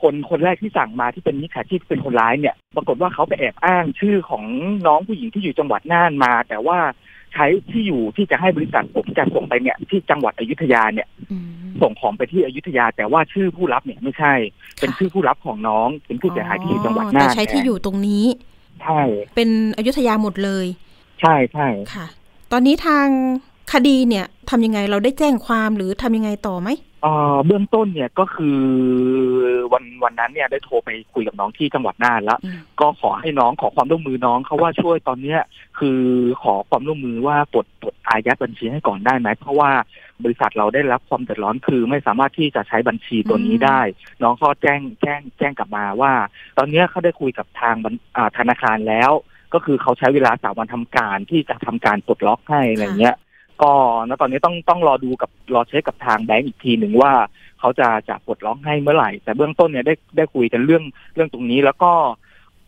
[0.02, 4.44] คนคนแรกที่สั่งมาที่เป็นมิจฉาชีพเป็นคนร้ายเนี่ย ปรากฏว่าเขาไปแอบอ้างชื่อของ
[4.88, 6.80] น้องผู้หญิงที่อยู่จังหวัดน่านมา แต่ว่า
[7.34, 11.48] ใช้ที่อยู่ที่จะให้บริษัทผมจะส่งไปเนี่ย ที่จังหวัดอยุธยาเนี่ยอืม
[11.82, 14.34] ส่งของไปที่อยุธยา แต่ว่าชื่อผู้รับเนี่ยไม่ใช่
[14.80, 18.26] เป็นค่ะชื่อผู้รับของน้อง เป็นผู้เสียหายที่อยู่จังหวัดน่านแต่ใช้ที่อยู่ตรงนี้
[18.84, 19.00] ใช่
[19.36, 20.66] เป็นอยุธยาหมดเลย
[21.22, 22.08] ใช่ใช่ค่ะ
[22.52, 23.08] ตอนนี้ทาง
[23.74, 26.70] คดีเนี่ยทำยังไงเราได้แจ้งความหรือทำยังไงต่อไหม
[27.04, 28.60] เอ่อเบื้องต้นเนี่ยก็คือ
[29.74, 35.40] วันวันนั้นเนี่ยได้โทรไปคุยกับน้องที่จังหวัดน่านแล้วอืมก็ขอให้น้องขอความร่วมมือน้องเขาว่าช่วยตอนเนี้ย
[35.80, 36.00] คือ
[36.44, 39.72] ขอความร่วมมือว่าปลดปลดอายัดบัญชีให้ก่อนได้ไหมเพราะว่า
[40.24, 43.82] บริษัทเราได้รับความเดือดร้อนคือไม่สามารถที่จะใช้บัญชีตัวนี้ได้
[44.24, 46.14] น้องเขาแจ้งแจ้งแจ้งกลับมาว่า
[46.58, 49.12] ตอนเนี้ยเขาได้คุยกับทางบัญอ่าธนาคารแล้ว
[49.54, 53.16] ก็คือเขาใช้เวลาสามวันทำการที่จะทำการปลดล็อกให้อะไรเงี้ย
[53.62, 53.72] ก็
[54.10, 57.14] ณตอนนี้ต้องต้องรอดูกับรอเช็คกับทางแบงก์อีกทีหนึ่งว่า
[57.60, 60.84] เขาจะจะปลดล็อกให้เมื่อไหร่ แต่เบื้องต้นเนี่ยได้ได้คุยกันเรื่อง
[61.16, 61.92] เรื่องตรงนี้แล้วก็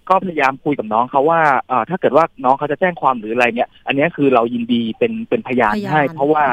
[0.10, 6.44] ก็พยายามคุยกับน้องเขาว่าเอ่อถ้าเกิดว่าน้องเขาจะแจ้งความหรืออะไรเนี่ย อันนี้คือเรายินดีเป็นเป็นพยานพยานให้ เพราะว่า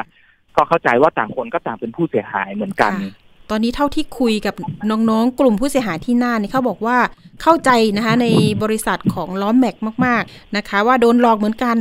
[0.57, 4.55] ก็เข้าใจว่าต่างคนก็ต่างเป็นผู้เสียหายเหมือนกันค่ะ ตอนนี้เท่าที่คุยกับ
[4.91, 6.99] น้องๆ กลุ่มผู้เสียหายที่น่านนี่เขาบอกว่า
[7.43, 8.27] เข้าใจนะคะใน
[8.63, 11.77] บริษัทของล้อมแม็กมาก ๆนะคะ ว่าโดนหลอกเหมือนกัน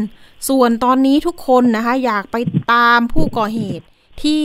[0.49, 2.37] ส่วนตอนนี้ทุกคนนะคะ อยากไป
[2.73, 3.85] ตามผู้ก่อเหตุ
[4.23, 4.43] ที่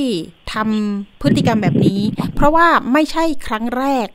[0.52, 2.00] ทำพฤติกรรมแบบนี้
[2.34, 4.06] เพราะว่าไม่ใช่ครั้งแรก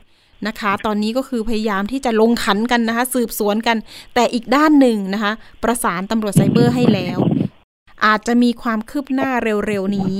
[0.46, 3.76] นะคะ ตอนนี้ก็คือพยายามที่จะลงขันกันนะคะ สืบสวนกัน
[4.14, 7.18] แต่อีกด้านหนึ่งนะคะ ประสานตำรวจไซเบอร์ให้แล้ว
[8.06, 9.30] อาจจะมีความคืบหน้า
[9.66, 10.16] เร็วๆนี้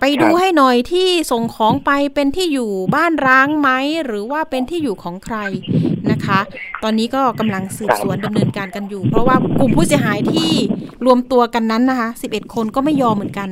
[0.00, 3.68] ไปดูครับให้หน่อยที่ส่งของไปเป็นที่อยู่บ้านร้างไหม
[4.04, 5.36] หรือว่าเป็นที่อยู่ของใคร
[6.10, 6.40] นะคะ
[6.82, 10.50] ตอนนี้ก็กำลังสืบสวนดำเนินการกันอยู่ เพราะว่ากลุ่มผู้เสียหายที่
[11.04, 13.50] รวมตัวกันนั้นนะคะ11 คนก็ไม่ยอมเหมือนกัน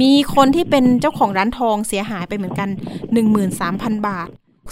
[0.00, 2.68] มีคนที่เป็นเจ้าของร้านทองเสียหายไปเหมือนกัน
[3.38, 4.28] 13,000 บาท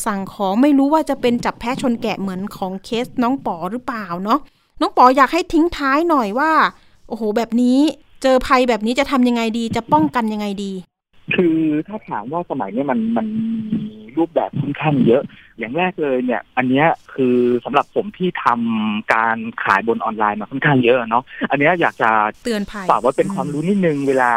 [0.06, 4.38] สั่งของไม่รู้ว่าจะเป็นจับแพะชนแกะเหมือนของเคสน้องป๋อหรือเปล่าเนาะ
[4.80, 6.52] น้องป๋ออยากให้ทิ้งท้ายหน่อยว่า
[7.08, 7.78] โอ้โหแบบนี้
[8.22, 10.72] เจอภัยแบบนี้จะทำยังไงดี จะป้องกันยังไงดี
[11.34, 11.56] คือ
[11.88, 13.26] ถ้าถามว่าสมัยเนี้ยมันมัน
[13.72, 13.86] มี
[14.18, 15.22] รูปแบบค่อนข้างเยอะ
[15.58, 22.10] อย่างแรกเลยเนี่ย อันเนี้ยคือสำหรับผมที่ทำการขายบนออนไลน์มาค่อนข้างเยอะเนาะอันเนี้ยอยากจะ
[22.44, 24.32] เตือนภัยฝากไว่าเป็นความรู้นิดนึงเวลา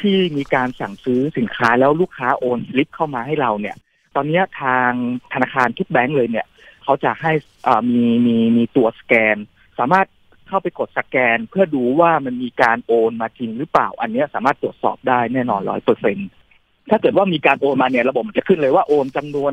[0.00, 3.76] ที่มีการสั่งซื้อสินค้าแล้วลูกค้าโอนสลิปเข้ามาให้เราเนี่ย
[4.16, 4.90] ตอนเนี้ยทาง
[5.32, 6.46] ธนาคารทุกแบงก์เลยเนี่ย
[6.84, 7.32] เขาจะให้
[7.66, 9.36] อ่ามีมีมีตัวสแกน
[9.78, 10.06] สามารถ
[10.48, 16.18] เข้าไปกดสแกน เพื่อดูว่ามันมีการโอนมาจริงหรือเปล่า อันเนี้ยสามารถตรวจสอบได้แน่นอนร้อยเปอร์เซ็น
[16.90, 19.52] ถ้าเกิดว่ามีการโอนมาเนี่ยระบบมันจะขึ้นเลยว่าโอนจำนวน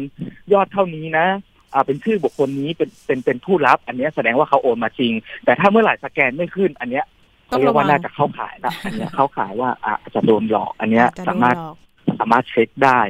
[0.53, 1.25] ยอดเท่านี้นะ
[1.73, 5.13] อ่าเป็นชื่อบุคคลนี้เป็นเป็นเป็นผู้รับ อันเนี้ยแสดงว่าเขาโอนมาจริง
[5.45, 7.05] แต่ถ้าเมื่อไหร่สแกนไม่ขึ้น อันเนี้ย
[7.51, 11.75] ต้อเขางเรียระกวัว่างน่าจะเข้าขายละอันเนี้ยเข้าขายว่าอาจจะโดนหลอก อันเนี้ยอาจจะโดสานมารถหลอก
[12.19, 13.01] สามารถเช็คได้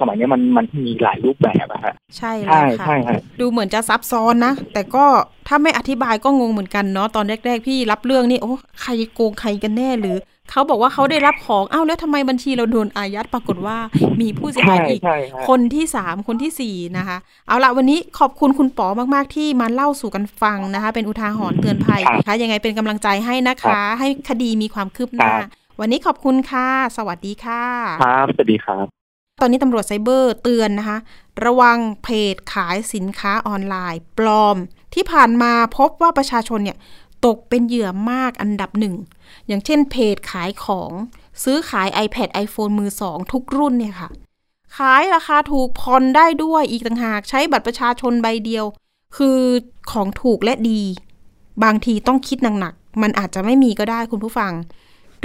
[0.00, 5.06] สมัยนี้มันมันมีหลายรูปแบบอะฮะใช่แล้ใช่วค่ะใช่ฮะดูเหมือนจะซับซ้อนนะ แต่ก็
[5.48, 10.16] ถ้าไม่อธิบายก็งงเหมือนกันเนาะตอนแรก ๆ พี่รับเรื่องนี่โอ้ใครโกงใครกันแน่หรือ
[10.50, 13.78] เขาบอกว่าเขาได้รับของอ้าวแล้วทำไมบัญชีเราโดนอายัดปรากฏว่า
[14.20, 17.16] มีผู้เสียหายใช่อีกใช่ฮะคนที่สามคนที่สี่นะคะ
[17.48, 25.32] เอาละวันนี้ขอบคุณคุณป๋อมากๆที่มาเล่าสู่กันฟังนะคะ เป็นอุทาหรณ์เตือนภัยนะคะยังไงเป็นกำลังใจให้นะคะ ให้คดีมีความคืบหน้า
[25.80, 27.64] วันนี้ขอบคุณค่ะ สวัสดีค่ะ
[27.98, 29.03] ครับสวัสดีครับ
[29.40, 30.98] ตอนนี้ตำรวจไซเบอร์เตือนนะคะ
[31.44, 34.56] ระวังเพจขายสินค้าออนไลน์ ปลอม
[34.94, 36.78] ที่ผ่านมาพบว่าประชาชนเนี่ย
[37.26, 38.94] ตกเป็นเหยื่อมากอันดับหนึ่ง
[39.46, 40.90] อย่างเช่นเพจขายของ
[41.42, 44.10] ซื้อขาย iPad iPhone มือสองทุกรุ่นเนี่ยค่ะ
[44.76, 48.64] ขายราคาถูกผ่อนได้ด้วยอีกต่างหากใช้บัตรประชาชนใบเดียว
[49.16, 49.40] คือ
[49.90, 50.82] ของถูกและดี
[51.64, 54.52] บางทีต้องคิดหนักๆมันอาจจะไม่มีก็ได้คุณผู้ฟัง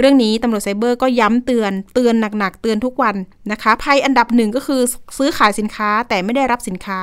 [0.00, 3.16] เรื่องนี้ตำรวจไซเบอร์ก็ย้ำเตือนเตือนหนักๆ เตือนทุกวัน
[3.52, 4.80] นะคะภัยอันดับหนึ่งก็คือ
[5.18, 7.00] ซื้อขายสินค้าแต่ไม่ได้รับสินค้า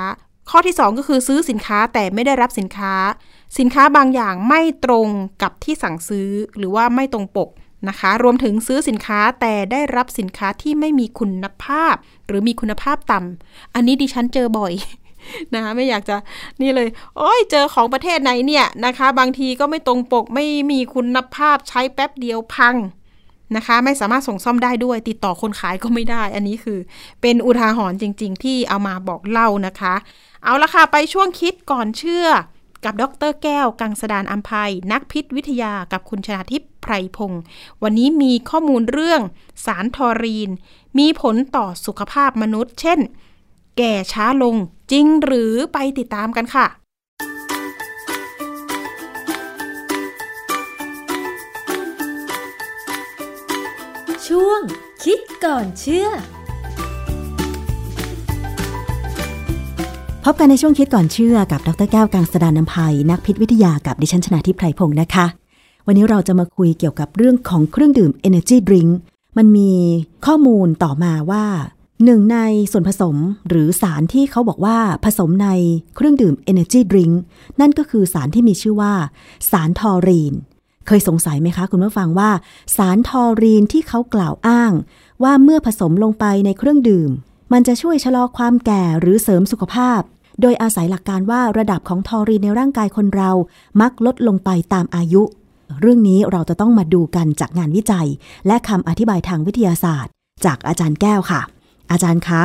[0.50, 2.94] ข้อที่ 2 ก็คือซื้อสินค้าแต่ไม่ได้รับสินค้า
[3.60, 5.08] สินค้าบางอย่างไม่ตรง
[5.42, 7.50] กับที่สั่งซื้อหรือว่าไม่ตรงปก
[7.90, 11.96] นะคะ รวมถึงซื้อสินค้าแต่ได้รับสินค้าที่ไม่มีคุณภาพ
[12.28, 14.74] หรือมีคุณภาพต่ำอันนี้ดิฉันเจอบ่อย
[15.54, 16.16] นะคะไม่อยากจะ
[16.62, 22.76] นี่เลย โอ้ยเจอของประเทศไหนเนี่ยนะคะ บางทีก็ไม่ตรงปกไม่มีคุณภาพใช้แป๊บเดียวพัง
[23.56, 26.80] นะคะ ไม่สามารถส่งซ่อมได้ด้วย ติดต่อคนขายก็ไม่ได้ อันนี้คือ
[27.22, 29.94] เป็นอุทาหรณ์จริง ๆ ที่เอามาบอกเล่านะคะ
[30.44, 32.28] เอาละค่ะ ไปช่วงคิดก่อนเชื่อ
[32.86, 37.42] กับดรแก้ว กังสดานอัมภัย นักพิษวิทยากับคุณชนาทิพย์ไพรพงศ์
[37.84, 39.22] วันนี้มีข้อมูลเรื่อง
[39.66, 40.50] สารทอรีน
[40.98, 43.00] มีผลต่อสุขภาพมนุษย์ เช่น
[43.78, 44.56] แก่ช้าลง
[44.92, 46.68] จริงหรือไปติดตามกันค่ะ
[54.28, 54.62] ช่วง
[55.04, 56.08] คิดก่อนเชื่อ
[60.24, 65.26] พบกันในช่วงคิดก่อนเชื่อกับดรแก้วกังสดานนภัย นักพิษวิทยากับดิฉันชนาทิพไพรพงศ์นะคะ
[65.86, 68.92] วันนี้เราจะมาคุยเกี่ยวกับเรื่องของเครื่องดื่ม Energy Drink
[69.38, 69.72] มันมี
[70.26, 71.46] ข้อมูลต่อมาว่า
[72.06, 72.40] หนึ่งใน
[72.72, 73.16] ส่วนผสม
[73.50, 75.50] หรือสารที่เขาบอกว่าผสมใน
[75.96, 77.16] เครื่องดื่ม Energy Drink
[77.60, 78.94] นั่นก็คือสารที่มีชื่อว่า
[79.52, 80.34] สารทอรีน
[80.88, 82.32] เคยสงสัยไหมคะคุณผู้ฟังว่า
[82.78, 84.72] สารทอรีนที่เขากล่าวอ้าง
[85.24, 87.10] ว่าเมื่อผสมลงไปในเครื่องดื่ม
[87.54, 90.02] มันจะช่วยชะลอความแก่หรือเสริมสุขภาพ
[90.42, 93.32] โดยอาศัยหลักการว่าระดับของทอรีนในร่างกายคนเรา
[93.82, 95.24] มักลดลงไปตามอายุ
[95.82, 98.08] เรื่องนี้เราจะต้องมาดูกันจากงานวิจัย
[98.48, 100.12] และคำอธิบายทางวิทยาศาสตร์
[100.46, 101.42] จากอาจารย์แก้วค่ะ
[101.92, 102.44] อาจารย์คะ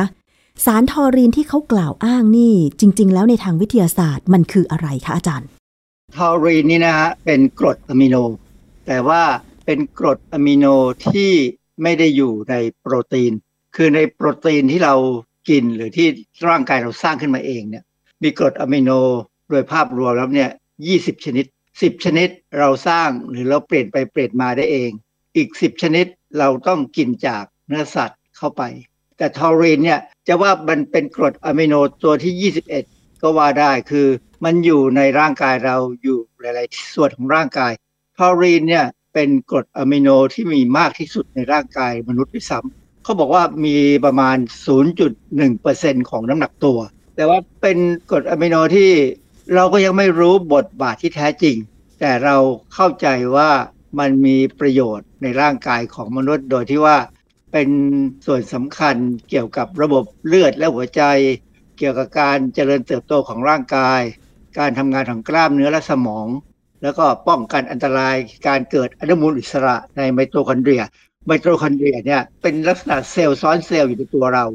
[0.65, 5.47] สารทอรีนที่เขากล่าวอ้างนี่จริง ๆ แล้วในทางวิทยาศาสตร์มันคืออะไรคะอาจารย์
[6.15, 8.15] ทอรีนนี่นะฮะเป็นกรดอะมิโน
[8.87, 9.23] แต่ว่า
[9.65, 10.65] เป็นกรดอะมิโน
[11.07, 11.31] ที่
[11.83, 13.33] ไม่ได้อยู่ในโปรตีน
[13.75, 14.95] คือในโปรตีนที่เรา
[15.49, 16.07] กินหรือที่
[16.49, 17.83] ร่างกายเราสร้างขึ้นมาเองเนี่ย
[18.23, 18.91] มีกรดอะมิโน
[19.49, 20.51] โดยภาพรวมแล้วเนี่ย
[20.87, 22.29] 20 ชนิด 10 ชนิด
[22.59, 24.91] เราสร้างหรือเราเปลี่ยนไปเปลี่ยนมาได้เอง
[25.35, 26.05] อีก 10 ชนิด
[26.39, 28.63] เราต้องกินจากเนื้อสัตว์เข้าไป
[29.23, 32.51] แต่ทอรีนเนี่ยจะว่ามันเป็นกรดอะมิโนตัวที่
[32.85, 34.07] 21 ก็ว่าได้คือ
[34.43, 37.71] มันอยู่ในร่างกายเราอยู่หลาย ๆ ส่วนของร่างกาย
[38.17, 44.37] ทอรีนเนี่ยเป็นกรดอะมิโนที่มีมากที่สุดในร่างกายมนุษย์ด้วยซ้ำเขาบอกว่ามีประมาณ
[45.23, 46.79] 0.1%ของน้ำหนักตัว
[47.15, 47.77] แต่ว่าเป็น
[48.11, 48.91] กรดอะมิโนที่
[49.55, 51.55] เราก็ยังไม่รู้บทบาทที่แท้จริง
[51.99, 52.35] แต่เรา
[52.73, 53.49] เข้าใจว่า
[53.99, 56.97] มันมีประโยชน์ในร่างกายของมนุษย์โดยที่ว่า
[57.53, 57.69] เป็น
[58.25, 58.95] ส่วนสำคัญ
[59.29, 61.03] เกี่ยวกับระบบเลือดและหัวใจ
[61.77, 64.01] เกี่ยวกับการเจริญเติบโตของร่างกาย
[64.59, 66.27] การทำงานของกล้ามเนื้อและสมอง
[66.83, 68.15] แล้วก็ป้องกันอันตราย
[68.47, 70.83] การเกิดอนุมูลอิสระในไมโตคอนเดรีย
[71.27, 74.45] ไมโตคอนเดรียเนี่ยเป็นลักษณะเซลล์ซ้อนเซลล์อยู่ในตัวเรา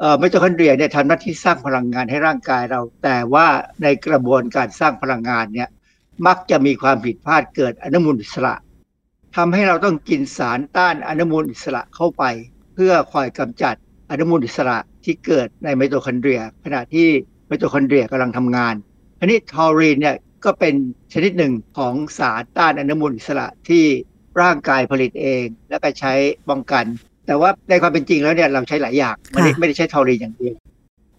[0.00, 3.46] เอ่อไมโตคอนเดรียเนี่ยทำหน้าที่สร้างพลังงานให้ร่างกายเรา แต่ว่า
[3.82, 5.68] ในกระบวนการสร้างพลังงานเนี่ย
[6.26, 8.54] มักจะมีความผิดพลาดเกิดอนุมูลอิสระ
[9.36, 12.24] ทำให้เราต้องกินสารต้านอนุมูลอิสระเข้าไป
[12.74, 13.74] เพื่อคอยกำจัด
[14.10, 17.08] อนุมูลอิสระที่เกิดในไมโตคอนเดรีย ขณะที่
[17.46, 18.74] ไมโตคอนเดรียกำลังทำงาน
[19.20, 20.74] อันนี้ทอรีนเนี่ยก็เป็น
[21.12, 23.84] ชนิดหนึ่งของสารต้านอนุมูลอิสระที่
[24.40, 26.12] ร่างกายผลิตเอง แล้วก็ใช้
[26.48, 26.84] ป้องกัน
[27.26, 30.54] แต่ว่าในความเป็นจริงแล้วเนี่ยเราใช้หลายอย่างไม่ได้ค่ะไม่ได้ใช้ทอรีนอย่างเดียว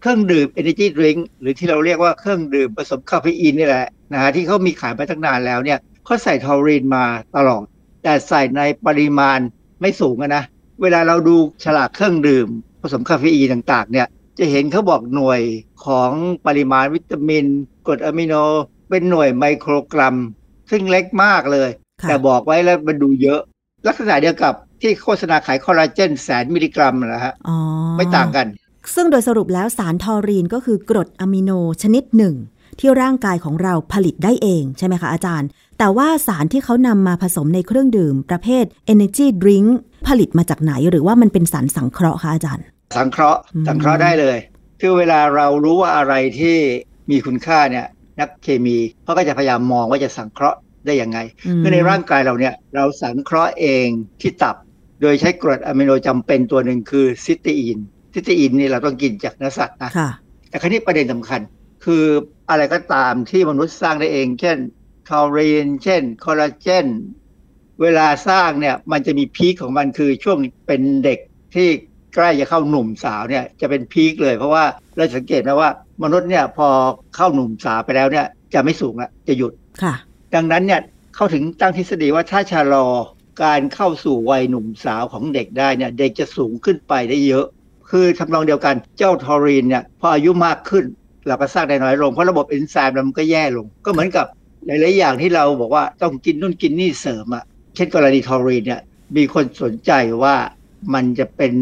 [0.00, 7.04] เครื่องดื่ม energy drink หรือที่เราเรียกว่าเครื่องดื่มผสมคาเฟอีนนี่แหละนะฮะที่เขามีขายมาตั้งนานแล้วเนี่ยเขาใส่ทอรีนมา
[7.36, 7.64] ตลอด
[8.02, 9.38] แต่ใส่ในปริมาณ
[9.80, 10.44] ไม่สูงอะนะ
[10.82, 12.48] เวลาเราดูฉลากเครื่องดื่ม
[12.82, 14.06] ผสมคาเฟอีนต่างๆเนี่ย
[14.38, 15.40] จะเห็นเขาบอกหน่วย
[15.84, 16.10] ของ
[16.46, 17.44] ปริมาณวิตามิน
[17.86, 18.34] กรดอะมิโน
[18.90, 20.16] เป็นหน่วยไมโครกรัม
[20.70, 21.70] ซึ่งเล็กมากเลย
[22.08, 23.40] แต่บอกไว้แล้วมันดูเยอะ
[23.86, 27.34] ลักษณะเดียวกับที่โฆษณาขายคอลลาเจนแสนมิลลิกรัมนะฮะ
[27.96, 28.46] ไม่ต่างกัน
[28.94, 31.50] ซึ่งโดยสรุปแล้วสารทอรีนก็คือกรดอะมิโน
[31.82, 32.34] ชนิดหนึ่ง
[32.80, 39.68] ที่ร่างกายของเราผลิตได้เองใช่ไหมคะอาจารย์ แต่ว่าสารที่เขานำมาผสมในเครื่องดื่ม ประเภท Energy Drink
[40.08, 42.64] ผลิตมาจากไหนหรือว่ามันเป็นสารสังเคราะห์คะอาจารย์
[42.96, 44.38] สังเคราะห์สังเคราะห์ได้เลย
[44.80, 46.56] คือเวลาเรารู้ว่าอะไรที่
[47.10, 47.86] มีคุณค่าเนี่ย
[48.20, 51.18] นักเคมีเขาก็จะพยายามมองว่าจะสังเคราะห์ได้ยังไง
[51.60, 53.86] คือในร่างกายเราเนี่ยเราสังเคราะห์เอง
[54.20, 54.56] ที่ตับ
[55.02, 57.78] โดยใช้กรดอะมิโนจำเป็นตัวหนึ่งคือซิสเตอีน
[58.12, 59.90] ซิสเตอีนนี่เราต้องกินจากเนื้อสัตว์นะ
[60.48, 61.40] แต่คราวนี้ประเด็นสำคัญ
[61.84, 62.04] คือ
[62.50, 64.58] อะไรก็ตามที่มนุษย์สร้างได้เอง เช่น
[65.08, 66.86] ทอรีนเช่นคอลลาเจน
[67.82, 71.18] เวลาสร้างเนี่ยมันจะมี peak ของมันคือช่วงเป็นเด็ก
[71.54, 71.68] ที่
[72.14, 74.64] ใกล้จะเข้าหนุ่มสาวเนี่ยจะเป็น peak เลย เพราะว่า
[74.96, 75.70] เราสังเกตนะว่า
[76.02, 76.68] มนุษย์เนี่ยพอ
[77.16, 79.52] เข้าหนุ่มสาวไปแล้วเนี่ย จะไม่สูงละจะหยุด
[79.82, 79.94] ค่ะ
[80.34, 80.80] ดังนั้นเนี่ย
[81.14, 82.86] เขาถึงตั้งทฤษฎีว่าถ้าชะลอ
[83.42, 87.46] การเข้าสู่วัยหนุ่มสาวของเด็กได้เนี่ยเด็กจะสูงขึ้นไปได้เยอะ
[87.90, 90.84] คือทำนองเดียวกันเจ้าทอรีนเนี่ยพออายุมากขึ้น
[91.30, 94.26] เราก็สร้างได้น้อยลงเพราะระบบเอนไซม์มันก็แย่ลง ก็เหมือนกับ
[94.66, 98.80] หลายๆอย่างที่เราบอกว่าต้องกินนู่นกินนี่เสริมอะเช่นกรณีทอรีนเนี่ย
[99.16, 100.36] มีคนสนใจว่า
[100.94, 101.52] มันจะเป็น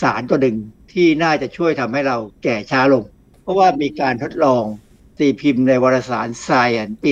[0.00, 0.56] สารตัวหนึ่ง
[0.92, 3.04] ที่น่าจะช่วยทำให้เราแก่ช้าลง
[3.42, 4.64] เพราะว่ามีการทดลอง
[5.18, 7.10] ตีพิมพ์ในวารสาร Science ปี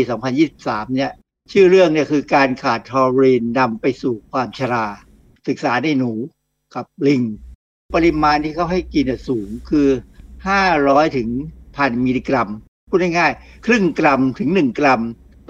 [0.48, 1.12] 2023 เนี่ย
[1.52, 4.86] ชื่อเรื่องเนี่ยคือการขาดทอรีนนำไปสู่ความชรา
[5.48, 6.12] ศึกษาในหนู
[6.74, 7.22] กับลิง
[7.94, 9.88] ปริมาณที่เขาให้กินสูงคือ
[10.52, 11.28] 500 ถึง
[11.80, 12.48] พันมิลลิกรัม
[12.88, 15.00] พูดง่ายๆ ครึ่งกรัมถึง 1 กรัม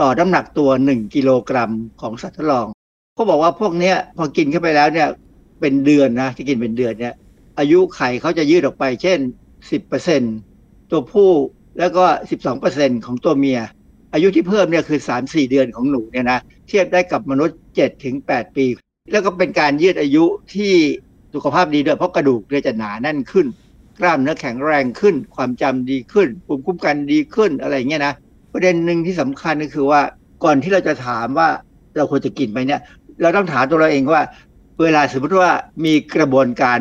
[0.01, 1.71] ต่อน้ำหนักตัว 1 กิโลกรัม
[2.01, 2.67] ของสัตว์ทดลอง
[3.15, 5.09] เขาบอกว่าพวกนี้พอกินเข้าไปแล้วเนี่ย
[5.61, 7.15] เป็นเดือนนะที่กินเป็นเดือนเนี่ย
[7.59, 9.19] อายุไข่เขาจะยืดออกไปเช่น
[10.05, 11.31] 10%ตัวผู้
[11.79, 12.05] แล้วก็
[12.55, 13.61] 12%ของตัวเมีย
[14.15, 18.67] อายุที่เพิ่มเนี่ยคือสามสี่เดือนของหนูเนี่ยนะเทียบได้กับมนุษย์เจ็ดถึงแปดปี
[19.13, 20.25] แล้วก็เป็นการยืดอายุ
[20.55, 20.73] ที่
[21.35, 23.47] สุขภาพดีด้วยเพราะกระดูกเนี่ยจะหนาแน่นขึ้น
[24.01, 28.15] กล้ามเนื้อแข็งแรงขึ้น ความจำดีขึ้นภูมิคุ้มกันดีขึ้นอะไรเงี้ยนะ
[28.53, 30.01] ประเด็นหนึ่งที่สำคัญก็คือว่า
[30.45, 31.49] ก่อนที่เราจะถามว่า
[31.97, 32.81] เราควรจะกินไปเนี่ย
[33.23, 34.23] เราต้องถามตัวเราเองว่า
[34.83, 35.51] เวลาสมมติว่า
[35.85, 36.79] มีกระบวนการ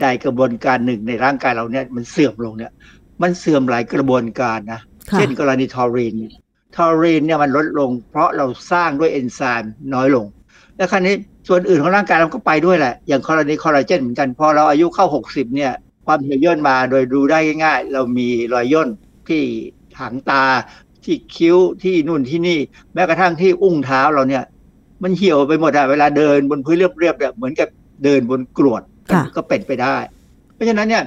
[0.00, 2.72] ใดกระบวนการหนึ่งในร่างกายเราเนี่ยมันเสื่อมลงเนี่ย
[3.22, 4.80] มันเสื่อมหลายกระบวนการนะ
[5.14, 6.14] เช่นกรณีทอรีน
[6.76, 10.26] ทอรีนเนี่ยมันลดลง เพราะเราสร้างด้วยเอนไซม์น้อยลง
[10.76, 11.14] แล้วคราวนี้
[11.48, 15.72] ส่วนอื่นของร่างกายเราก็ไปด้วยแหละ อย่างกรณีคอลลาเจนเหมือนกัน พอเราอายุเข้า 60 เนี่ย
[16.08, 18.88] ความเหี่ยวย่นมาโดยดูได้ง่ายๆ เรามีรอยย่น
[19.28, 19.42] ที่
[19.98, 20.44] หางตา
[21.04, 22.58] ที่คิ้วที่นู่นที่นี่
[22.94, 24.44] แม้กระทั่งที่อุ้งเท้าเราเนี่ย
[25.02, 27.68] มันเหี่ยวไปหมดอะเวลาเดินบนพื้นเรียบๆเนี่ยเหมือนกับ
[28.04, 28.82] เดินบนกรวด
[29.36, 29.96] ก็เป็นไปได้
[30.54, 31.04] เพราะฉะนั้นเนี่ย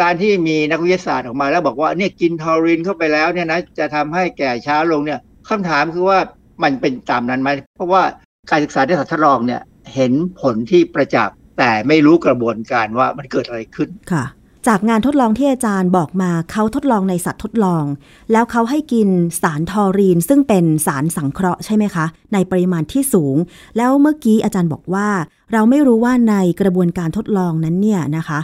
[0.00, 6.18] การที่มีนักวิทยาศาสตร์ออกมาแล้วบอกว่าเนี่ยกินทอรินเข้าไปแล้วเนี่ยนะจะทำให้แก่ช้าลงเนี่ยคำถามคือว่า
[6.62, 8.02] มันเป็นตามนั้นไหมเพราะว่า
[8.50, 9.60] การศึกษาในสัตว์ทดลองเนี่ย
[9.94, 14.24] เห็นผลที่ประจักษ์แต่ไม่รู้กระบวนการว่ามันเกิดอะไรขึ้นค่ะ
[14.68, 17.84] จากงานทดลองที่อาจารย์บอกมาเขาทดลองในสัตว์ทดลอง
[18.32, 19.08] แล้วเขาให้กิน
[19.42, 23.36] สารทอรีน ซึ่งเป็นสารสังเคราะห์ใช่ไหมคะ ในปริมาณที่สูง
[23.76, 25.08] แล้วเมื่อกี้อาจารย์บอกว่า
[25.52, 28.38] เราไม่รู้ว่าในกระบวนการทดลองนั้นเนี่ยนะคะ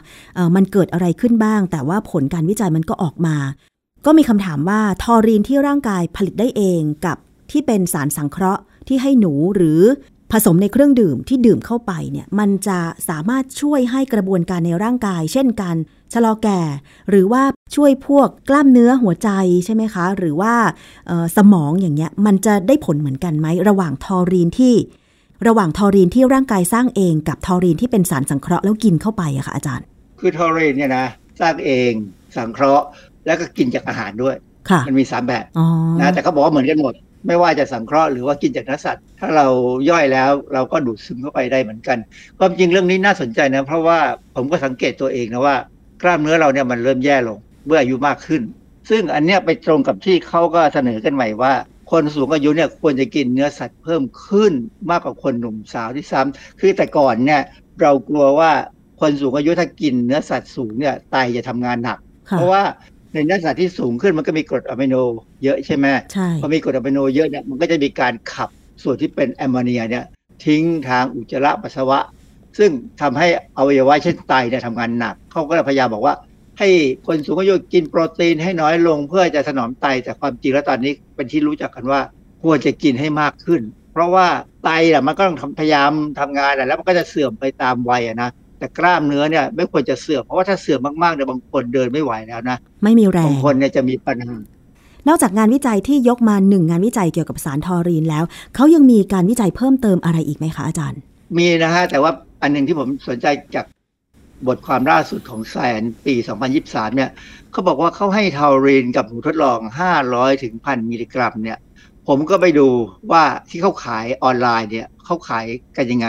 [0.55, 3.37] มันเกิดอะไรขึ้นบ้าง แต่ว่าผลการวิจัยมันก็ออกมา
[4.07, 7.17] ก็มีคำถามว่าทอรีนที่ร่างกายผลิตได้เองกับ
[7.51, 9.81] ที่เป็นสารสังเคราะห์ที่ให้หนูหรือ
[10.33, 15.77] ผสมในเครื่องดื่มที่ดื่มเข้าไปเนี่ยมันจะสามารถช่วยให้กระบวนการในร่างกาย เช่นการ
[16.15, 16.61] ชะลอแก่
[17.11, 17.43] หรือว่า
[17.77, 19.31] ช่วยพวกกล้ามเนื้อหัวใจ
[19.65, 20.55] ใช่ไหมคะ หรือว่า
[21.37, 24.75] สมองอย่างเงี้ยมันจะได้ผลเหมือนกันไหม ระหว่างทอรีนที่
[25.47, 29.85] ระหว่างทอรีนที่ร่างกายสร้างเองกับทอรีนที่เป็นสารสังเคราะห์แล้วกินเข้าไปอะค่ะอาจารย์
[30.21, 31.07] คือทอรีนเนี่ยนะ
[31.41, 31.93] สร้างเอง
[32.37, 32.85] สังเคราะห์
[33.27, 34.37] แล้วก็กินจากอาหารด้วย
[34.71, 35.45] ค่ะมันมีสามแบบ
[36.01, 36.95] นะแต่เขาบอกว่าเหมือนกันหมด
[37.27, 39.47] ไม่ว่าจะสังเคราะห์หรือว่ากินจากเนื้อสัตว์ ถ้าเรา
[39.91, 41.99] ย่อยแล้วเราก็ดูดซึมเข้าไปได้เหมือนกัน
[42.39, 43.99] ความจริงเรื่องนี้น่าสนใจนะ เพราะว่า
[44.37, 45.57] ผมก็สังเกตตัวเองนะว่า
[46.03, 48.43] กล้ามเนื้อเราเนี่ยมันเริ่มแย่ลง เมื่ออายุมากขึ้น
[48.91, 51.53] ซึ่งอันเนี้ยไปตรงกับที่เขาก็เสนอกันใหม่ว่า
[51.91, 54.53] คนสูงอายุเนี่ยควรจะกินเนื้อสัตว์เพิ่มขึ้น
[54.91, 57.43] มากกว่าคนหนุ่มสาวที่ซ้ำคือแต่ก่อนเนี่ย
[57.81, 58.51] เรากลัวว่า
[59.01, 61.99] คนสูงอายุถ้ากินเนื้อสัตว์สูงเนี่ยไตจะทำงานหนัก
[62.33, 62.63] เพราะว่า
[63.13, 64.95] ในเนื้อสัตว์ที่สูงขึ้นมันก็มีกรดอะมิโน
[65.45, 68.49] เยอะใช่ไหมใช่พอมีกรดอะมิโนเยอะเนี่ยมันก็จะมีการขับ
[68.83, 70.05] ส่วนที่เป็นแอมโมเนียเนี่ย
[70.45, 71.99] ทิ้งทางอุจจาระปัสสาวะ
[72.59, 72.71] ซึ่ง
[73.01, 73.27] ทำให้
[73.57, 76.15] อวัยวะเช่นไตเนี่ยทำงานหนัก เขาก็พยายามบอกว่า
[76.59, 76.69] ให้
[77.07, 82.01] คนสูงอายุกินโปรตีนให้น้อยลงเพื่อจะถนอมไตแต่ความจริงแล้วตอนนี้เป็นที่รู้จักกันว่า
[82.43, 84.27] ควรจะกินให้มากขึ้น เพราะว่า
[84.65, 94.37] ไตอะมันก็ต้องพยายามทำงานแหละแล้วมันก็จะเสื่อมไปตามวัยนะแต่กล้ามเนื้อเนี่ยไม่ควรจะเสื่อมเพราะว่าถ้าเสื่อมมากๆเนี่ยบางคนเดินไม่ไหวแล้วนะไม่มีแรงบางคนเนี่ยจะมีปัญหา
[95.09, 98.25] นอกจากงานวิจัยที่ยกมาหนึ่งงานวิจัยเกี่ยวกับสารทอรีนแล้ว
[98.55, 101.01] เขายังมีการวิจัยเพิ่มเติมอะไรอีกไหมคะอาจารย์
[101.37, 102.13] มีนะฮะแต่ว่า
[102.43, 103.27] อันหนึ่งที่ผมสนใจ
[103.57, 103.67] จาก
[104.47, 106.15] บทความล่าสุดของ Science ปี
[106.57, 107.11] 2023 เนี่ย
[107.53, 109.59] เขาบอกว่าเขาให้ทอรีนกับหนูทดลอง
[110.01, 111.59] 500 ถึงพันมิลลิกรัมเนี่ย
[112.09, 112.69] ผมก็ไปดู
[113.13, 116.09] ว่าที่เขาขายออนไลน์เนี่ยเขาขายกันยังไง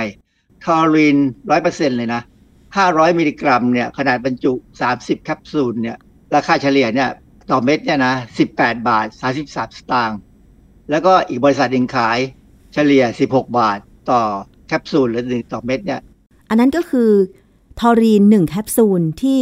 [0.65, 1.17] ทอรีน
[1.57, 2.21] 100%เลยนะ
[2.69, 4.53] 500 มิลลิกรัมเนี่ย ขนาดบรรจุ
[4.89, 5.97] 30 แคปซูลเนี่ย
[6.35, 7.09] ราคาเฉลี่ยเนี่ย
[7.51, 8.13] ต่อเม็ดเนี่ยนะ
[8.51, 10.19] 18 บาท 33 สตางค์
[10.89, 12.19] แล้วก็อีกบริษัทหนึ่งขาย
[12.73, 13.79] เฉลี่ย 16 บาท
[14.11, 14.21] ต่อ
[14.67, 16.01] แคปซูลหรือหนึ่งต่อเม็ดเนี่ย
[16.51, 17.09] อันนั้นก็คือ
[17.79, 19.39] ทอรีนหนึ่งแคปซูลที่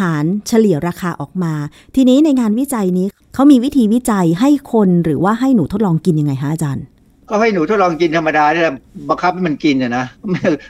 [0.00, 1.54] หารเฉลี่ยราคาออกมา
[1.94, 6.84] ทีนี้ในงานวิจัยนี้เขามีวิธีวิจัยให้คนหรือว่าให้หนูทดลองกินยังไงคะอาจารย์
[7.28, 8.70] ก็ให้หนูทดลองกินธรรมดาเนี่ย
[9.08, 10.04] บังคับให้มันกินอะนะ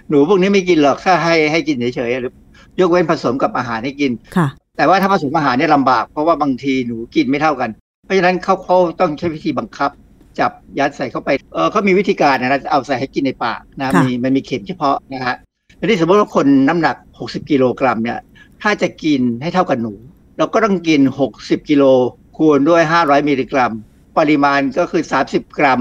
[0.09, 2.33] หนูพวกนี้ไม่กินหรอกถ้าให้ให้กินเฉยๆหรือ
[2.81, 7.71] ยกเว้นผสมกับอาหารให้กินค่ะ แต่ว่าถ้าผสมอาหารเนี่ยลำบากเพราะว่าบางทีหนูกินไม่เท่ากัน
[8.05, 9.91] เพราะฉะนั้นเขาเขาต้องใช้วิธีบังคับ
[10.41, 15.37] จับยัดใส่เข้าไปเออเขามีวิธีการนะเอาใส่ให้กินในปากนะค่ะมีมันมีเข็มเฉพาะนะฮะ
[15.79, 18.19] ทีนี้สมมติว่าคนน้ำหนัก 60 กิโลกรัมเนี่ย
[18.63, 19.95] ถ้าจะกินให้เท่ากับหนู
[20.39, 21.01] เราก็ต้องกิน
[21.37, 21.85] 60 กิโล
[22.37, 23.73] คูณด้วย 500 มิลลิกรัม
[24.19, 25.81] ปริมาณก็คือ 30 กรัม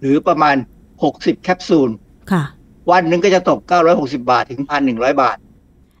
[0.00, 0.56] หรือประมาณ
[1.00, 1.90] 60 แคปซูล
[2.32, 2.44] ค่ะ
[2.90, 3.58] วันหนึ่งก็จะตก
[3.94, 5.36] 960 บาทถึง 1,100 บาท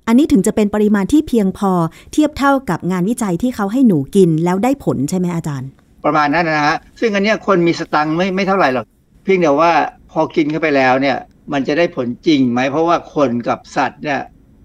[0.08, 1.72] อันนี้ถึงจะเป็นปริมาณที่เพียงพอ
[2.12, 5.68] เทียบเท่ากับงานวิจัยที่เขาให้หนูกินแล้วได้ผลใช่ไหมอาจารย์
[6.04, 8.86] ประมาณนั้นนะฮะซึ่งอันเนี้ยคนมีสตังค์ไม่ไม่เท่าไหร่หรอก
[9.24, 9.72] เพียงแต่ว่า
[10.12, 11.18] พอกินเข้าไปแล้วเนี่ย
[11.52, 14.20] มันจะได้ผลจริงไหมเพราะว่าคนกับสัตว์เนี่ย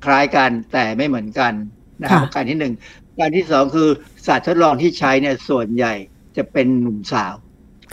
[0.06, 1.54] คล้ายกันแต่ไม่เหมือนกัน
[2.02, 2.74] นะครับค่ะการที่หนึ่ง
[3.20, 3.90] การที่สองคือ
[4.28, 5.94] สัตว์ทดลองที่ใช้เนี่ยส่วนใหญ่
[6.38, 7.34] จะเป็นหนุ่มสาว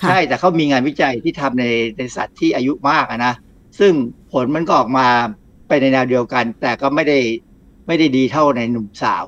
[0.01, 1.64] ค่ะใช่แต่เขามีงานวิจัยที่ทำใน
[1.99, 3.34] ในสัตว์ที่อายุมากอะนะ
[3.78, 3.92] ซึ่ง
[4.32, 5.09] ผลมันก็ออกมา
[5.68, 7.18] ไปในแนวเดียวกัน แต่ก็ไม่ได้
[7.86, 9.22] ไม่ได้ดีเท่าในหนุ่มสาว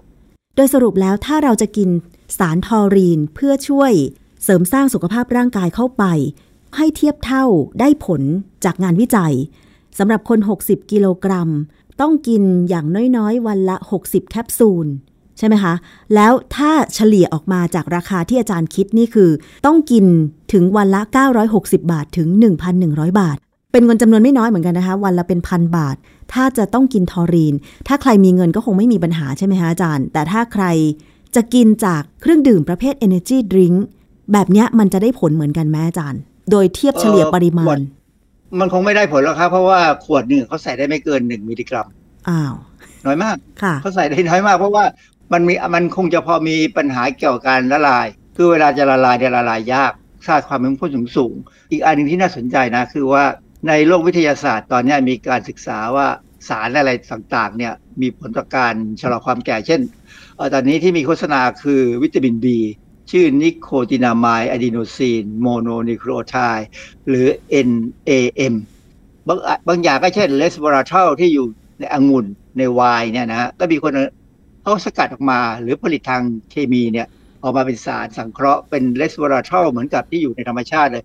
[0.57, 1.89] โดยสรุปแล้วถ้าเราจะกิน
[2.37, 3.93] สารทอรีนเพื่อช่วย
[4.45, 6.05] เสริมสร้างสุขภาพร่างกายเข้าไป
[6.77, 7.45] ให้เทียบเท่า
[7.81, 8.23] ได้ผล
[8.65, 9.35] จากงานวิจัย
[9.99, 11.51] สำหรับคน 60 กิโลกรัม
[12.01, 14.87] ต้องกินอย่างน้อยๆ วันละ 60 แคปซูล
[15.39, 15.75] ใช่ไหมคะ
[16.15, 19.31] แล้วถ้าเฉลี่ยออกมาจากราคาที่อาจารย์คิดนี่คือ
[19.67, 20.05] ต้องกิน
[20.53, 21.01] ถึงวันละ
[21.47, 22.29] 960 บาทถึง
[22.75, 23.37] 1,100 บาท
[23.73, 25.97] เป็นเงินจำนวนไม่น้อยเหมือนกันนะคะ วันละเป็นพันบาท
[26.33, 27.55] ถ้าจะต้องกินทอรีน
[27.89, 30.65] ถ้าใครมีเงินก็คงไม่มีปัญหาใช่ไหมคะอาจารย์ แต่ถ้าใคร
[31.37, 33.77] จะกินจากเครื่องดื่มประเภท Energy Drink
[34.33, 36.21] แบบเนี้ยมันจะได้ผลเหมือนกันไหมอาจารย์
[36.51, 37.83] โดยเทียบเฉลี่ยปริมาขวณด
[38.61, 41.87] มันคงไม่ได้ผลหรอกครับ เพราะว่าขวดหนึ่งเขาใส่ได้ไม่เกินหนึ่งมิลลิกรัม
[42.29, 42.55] อ้าว
[43.07, 44.85] น้อยมากค่ะเขาใส่ได้น้อยมาก เพราะว่า
[45.33, 48.07] มันมีมันคงจะพอมีปัญหาเกี่ยวกับการละลาย
[48.37, 49.93] คือเวลาจะละลายเนี่ยละลายยาก
[50.27, 51.35] ค่าความเป็นขั้วสูงสูง
[51.71, 53.25] อีกอันหนึ่งที่น่าสนใจนะ คือว่า
[53.69, 56.07] ในโลกวิทยาศาสตร์ตอนเนี้ยมีการศึกษาว่า
[56.49, 59.98] สารอะไรต่างๆเนี่ยมีผลต่อการชะลอความแก่ เช่นเอ่อ
[60.55, 62.47] ตอนนี้ที่มีโฆษณาคือวิตามิน B
[63.11, 66.69] ชื่อ nicotinamide adenosine mononucleotide
[67.09, 67.27] หรือ
[67.69, 68.55] NAM
[69.29, 71.47] บางบางอย่างก็เช่นเลสเบอราทลที่อยู่
[71.81, 72.27] ในองุ่น
[72.59, 73.93] ในไวน์เนี่ยนะฮะก็มีคน
[74.63, 77.07] เขาสกัดออกมาหรือผลิตทางเคมีเนี่ย
[77.43, 81.05] ออกมาเป็นสารสังเคราะห์เป็นเลสเบอราทลเหมือนกับที่อยู่ในธรรมชาติเลย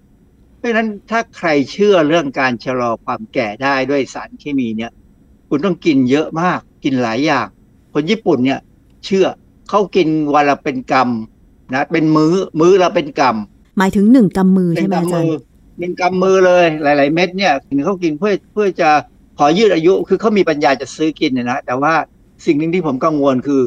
[0.57, 4.91] เพราะฉะนั้นถ้าใครเชื่อเรื่องการชะลอความแก่ได้ด้วยสารเคมีเนี่ย
[5.49, 7.47] คุณต้องกินเยอะมากกินหลายอย่าง
[7.93, 8.59] คนญี่ปุ่นเนี่ย
[9.05, 9.25] เชื่อ
[9.69, 15.29] เขากินวันละเป็นกำนะเป็นมื้อมื้อละเป็นกำหมายถึงหนึ่งกำมือเป็ใช่นไหมอาจากำรมืย์อ
[15.79, 17.53] เป็นกำมือเลยหลาย ๆ เม็ดเนี่ย
[17.85, 18.89] เขากินเพื่อเพื่อจะ
[19.37, 21.93] ขอยืดอายุคือเขามีปัญญาจะซื้อกินเนี่ยนะแต่ว่า
[22.45, 23.61] สิ่งหนึ่งที่ผมกังวลคือ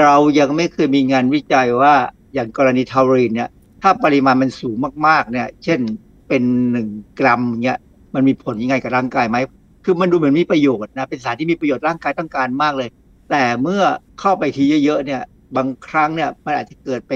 [0.00, 1.94] เรายังไม่เคยมีงานวิจัยว่า
[2.34, 3.48] อย่างกรณีทารีนเนี่ย
[3.82, 4.76] ถ้าปริมาณมันสูง
[5.06, 5.80] มากๆเนี่ย เช่น
[6.28, 6.88] เป็นหนึ่ง
[7.20, 7.78] กรัมเนี่ย
[8.14, 9.36] มันมีผลยังไงกับร่างกายไหม
[9.84, 12.88] คือมันดูเหมือนมีประโยชน์นะเป็นสารที่มีประโยชน์ร่างกายต้องการมากเลย
[13.30, 13.82] แต่เมื่อ
[14.20, 15.22] เข้าไปทีเยอะๆเนี่ย
[15.56, 17.12] บางครั้งเนี่ยมันอาจจะเกิดไป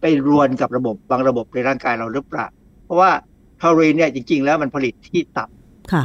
[0.00, 2.46] ไปรวนกับระบบบางระบบในร่างกายเราหรือเปล่า
[2.84, 3.10] เพราะว่า
[3.60, 5.48] ทอรีนเนี่ยจริง ๆ แล้วมันผลิตที่ตับ
[5.92, 6.04] ค่ะ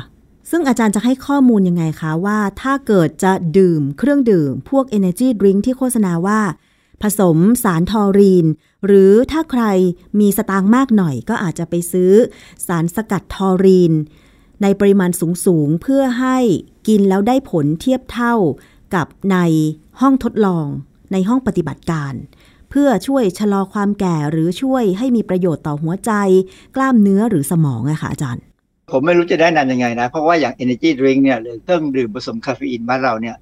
[0.49, 6.41] ซึ่งอาจารย์จะให้ข้อมูลยังไงคะว่าถ้าเกิดจะดื่มเครื่องดื่ม พวก Energy Drink ที่โฆษณาว่า
[7.01, 8.45] ผสมสารทอรีน
[8.86, 9.64] หรือถ้าใคร
[10.20, 12.14] มีสตางค์มากหน่อย ก็อาจจะไปซื้อ
[12.68, 13.93] สารสกัดทอรีน
[14.61, 15.11] ในปริมาณ
[15.45, 16.38] สูงๆเพื่อให้
[16.88, 18.36] กินแล้วได้ผลเทียบเท่า
[18.96, 19.38] กับใน
[20.02, 20.66] ห้องทดลอง
[21.12, 22.14] ในห้องปฏิบัติการ
[22.70, 26.12] เพื่อช่วยชะลอความแก่หรือช่วยให้มีประโยชน์ต่อหัวใจ
[26.76, 28.44] กล้ามเนื้อหรือสมองอะค่ะอาจารย์
[28.91, 33.36] ผมไม่รู้จะแนะนำยังไงนะ เพราะว่าอย่าง energy drink เนี่ยหรือเครื่องดื่มผสมคาเฟอีนบ้านเราเนี่ย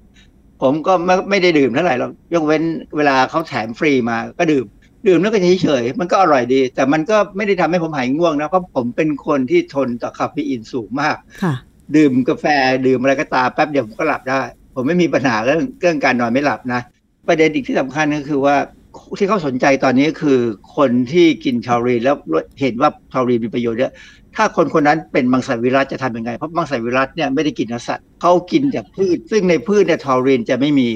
[0.62, 2.62] ผมก็ไม่ไม่ได้ดื่มเท่าไหร่หรอกยกเว้น
[2.96, 4.64] เวลาเขาแถมฟรีมาก็ดื่ม
[5.08, 11.54] ดื่มแล้วก็เฉยๆมันก็อร่อยดี แต่มันก็ไม่ได้ทำให้ผมหายง่วงนะเพราะผมเป็นคนที่ทนต่อคาเฟอีนสูงมากค่ะ
[11.96, 12.46] ดื่มกาแฟ
[12.86, 14.42] ดื่มอะไรก็ตามแป๊บเดียวผมก็หลับได้
[14.74, 16.80] ผมไม่มีปัญหาเรื่องเรื่องการนอนไม่หลับนะ
[17.28, 18.56] ประเด็นอีกที่สำคัญก็คือว่า
[19.18, 20.38] ที่เขาสนใจตอนนี้คือ
[20.76, 22.16] คนที่กินทอรีนแล้ว
[22.60, 23.92] เห็นว่าทอรีนมีประโยชน์เยอะ
[24.36, 30.88] ถ้าคนคนนั้นเป็นมังสวิรัติจะทำยังไง เพราะมังสวิรัติเนี่ยไม่ได้กินเนื้อสัตว์เขากินจากพืช ซึ่งในพืชเนี่ยทอรีนจะไม่มี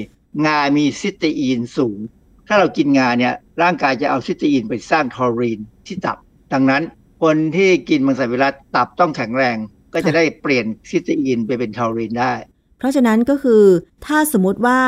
[0.45, 1.99] งามีซิสเตอีนสูง
[2.47, 6.17] ถ้าเรากินงาเนี่ยร่างกายจะเอาซิสเตอีนไปสร้างทอรีนที่ตับ
[6.53, 6.83] ดังนั้น
[7.23, 9.57] คนที่กินมังสวิรัติตับต้องแข็งแรง
[9.93, 12.33] ก็จะได้เปลี่ยนซิสเตอีนไปเป็นทอรีนได้
[12.77, 13.63] เพราะฉะนั้นก็คือ
[14.05, 14.81] ถ้าสมมติว่า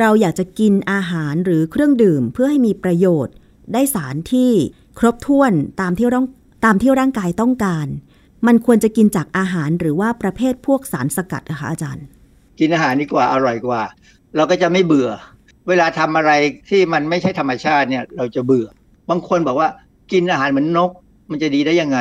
[0.00, 3.34] เราอยากจะกินอาหารหรือเครื่องดื่มเพื่อให้มีประโยชน์
[3.72, 4.50] ได้สารที่
[4.98, 6.26] ครบถ้วนตามที่ร่าง
[6.64, 7.86] ตามที่ร่างกายต้องการ
[8.46, 12.04] มันควรจะกินจากอาหารหรือว่าประเภทพวกสารสกัดนะคะอาจารย์
[12.58, 13.82] กินอาหารดีกว่าอร่อยกว่า
[14.36, 15.10] เราก็จะไม่เบื่อ
[15.68, 16.32] เวลาทำอะไร
[16.68, 18.66] ที่มันไม่ใช่ธรรมชาติเนี่ยเราจะเบื่อ
[19.10, 19.68] บางคนบอกว่า
[20.12, 20.90] กินอาหารเหมือนนก
[21.30, 21.98] มันจะดีได้ยังไง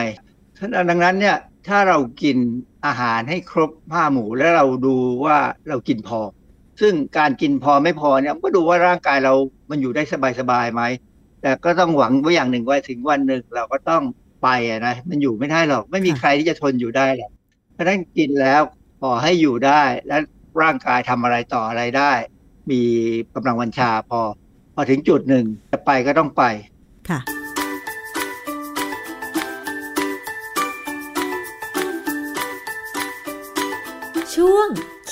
[0.89, 1.35] ดังนั้นเนี่ย
[1.69, 2.37] ถ้าเรากิน
[2.85, 4.95] อาหารให้ครบห้าหมู่แล้วเราดู
[5.25, 5.37] ว่า
[5.69, 6.19] เรากินพอ
[6.81, 9.33] ซึ่งการกินพอไม่พอเนี่ยก็ดูว่าร่างกายเรา
[9.69, 10.03] มันอยู่ได้
[10.39, 10.81] สบายๆไหม
[11.41, 14.03] แต่ก็ต้องหวังไว้อย่างหนึ่งว่าถึงวันหนึ่งเราก็ต้อง
[14.43, 14.49] ไป
[14.87, 17.31] นะมันอยู่ไม่ได้หรอก ไม่มีใครที่จะทนอยู่ได้หรอก
[17.73, 18.61] เพราะฉะนั้นกินแล้ว
[19.01, 20.17] พอให้อยู่ได้ และ
[20.61, 22.11] ร่างกายทำอะไรต่ออะไรได้
[22.71, 22.81] มี
[23.35, 24.21] กำลังวัญชาพอ
[24.75, 26.43] พอถึงจุดหนึ่งจะไปก็ต้องไป
[27.09, 27.19] ค่ะ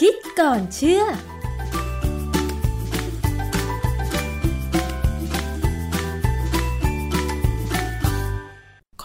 [0.01, 1.05] คิดก่อนเชื่อ ข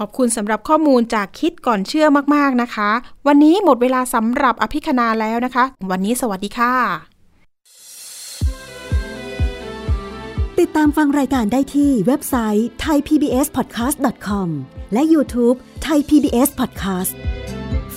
[0.05, 2.91] อบคุณสำหรับข้อมูลจากคิดก่อนเชื่อมากๆนะคะ
[3.27, 6.75] วันนี้หมดเวลาสำหรับอภิคณาแล้วนะคะ วันนี้สวัสดีค่ะ
[10.59, 14.49] ติดตามฟังรายการได้ที่เว็บไซต์ thaipbspodcast.com
[14.93, 17.15] และ YouTube Thai PBS Podcast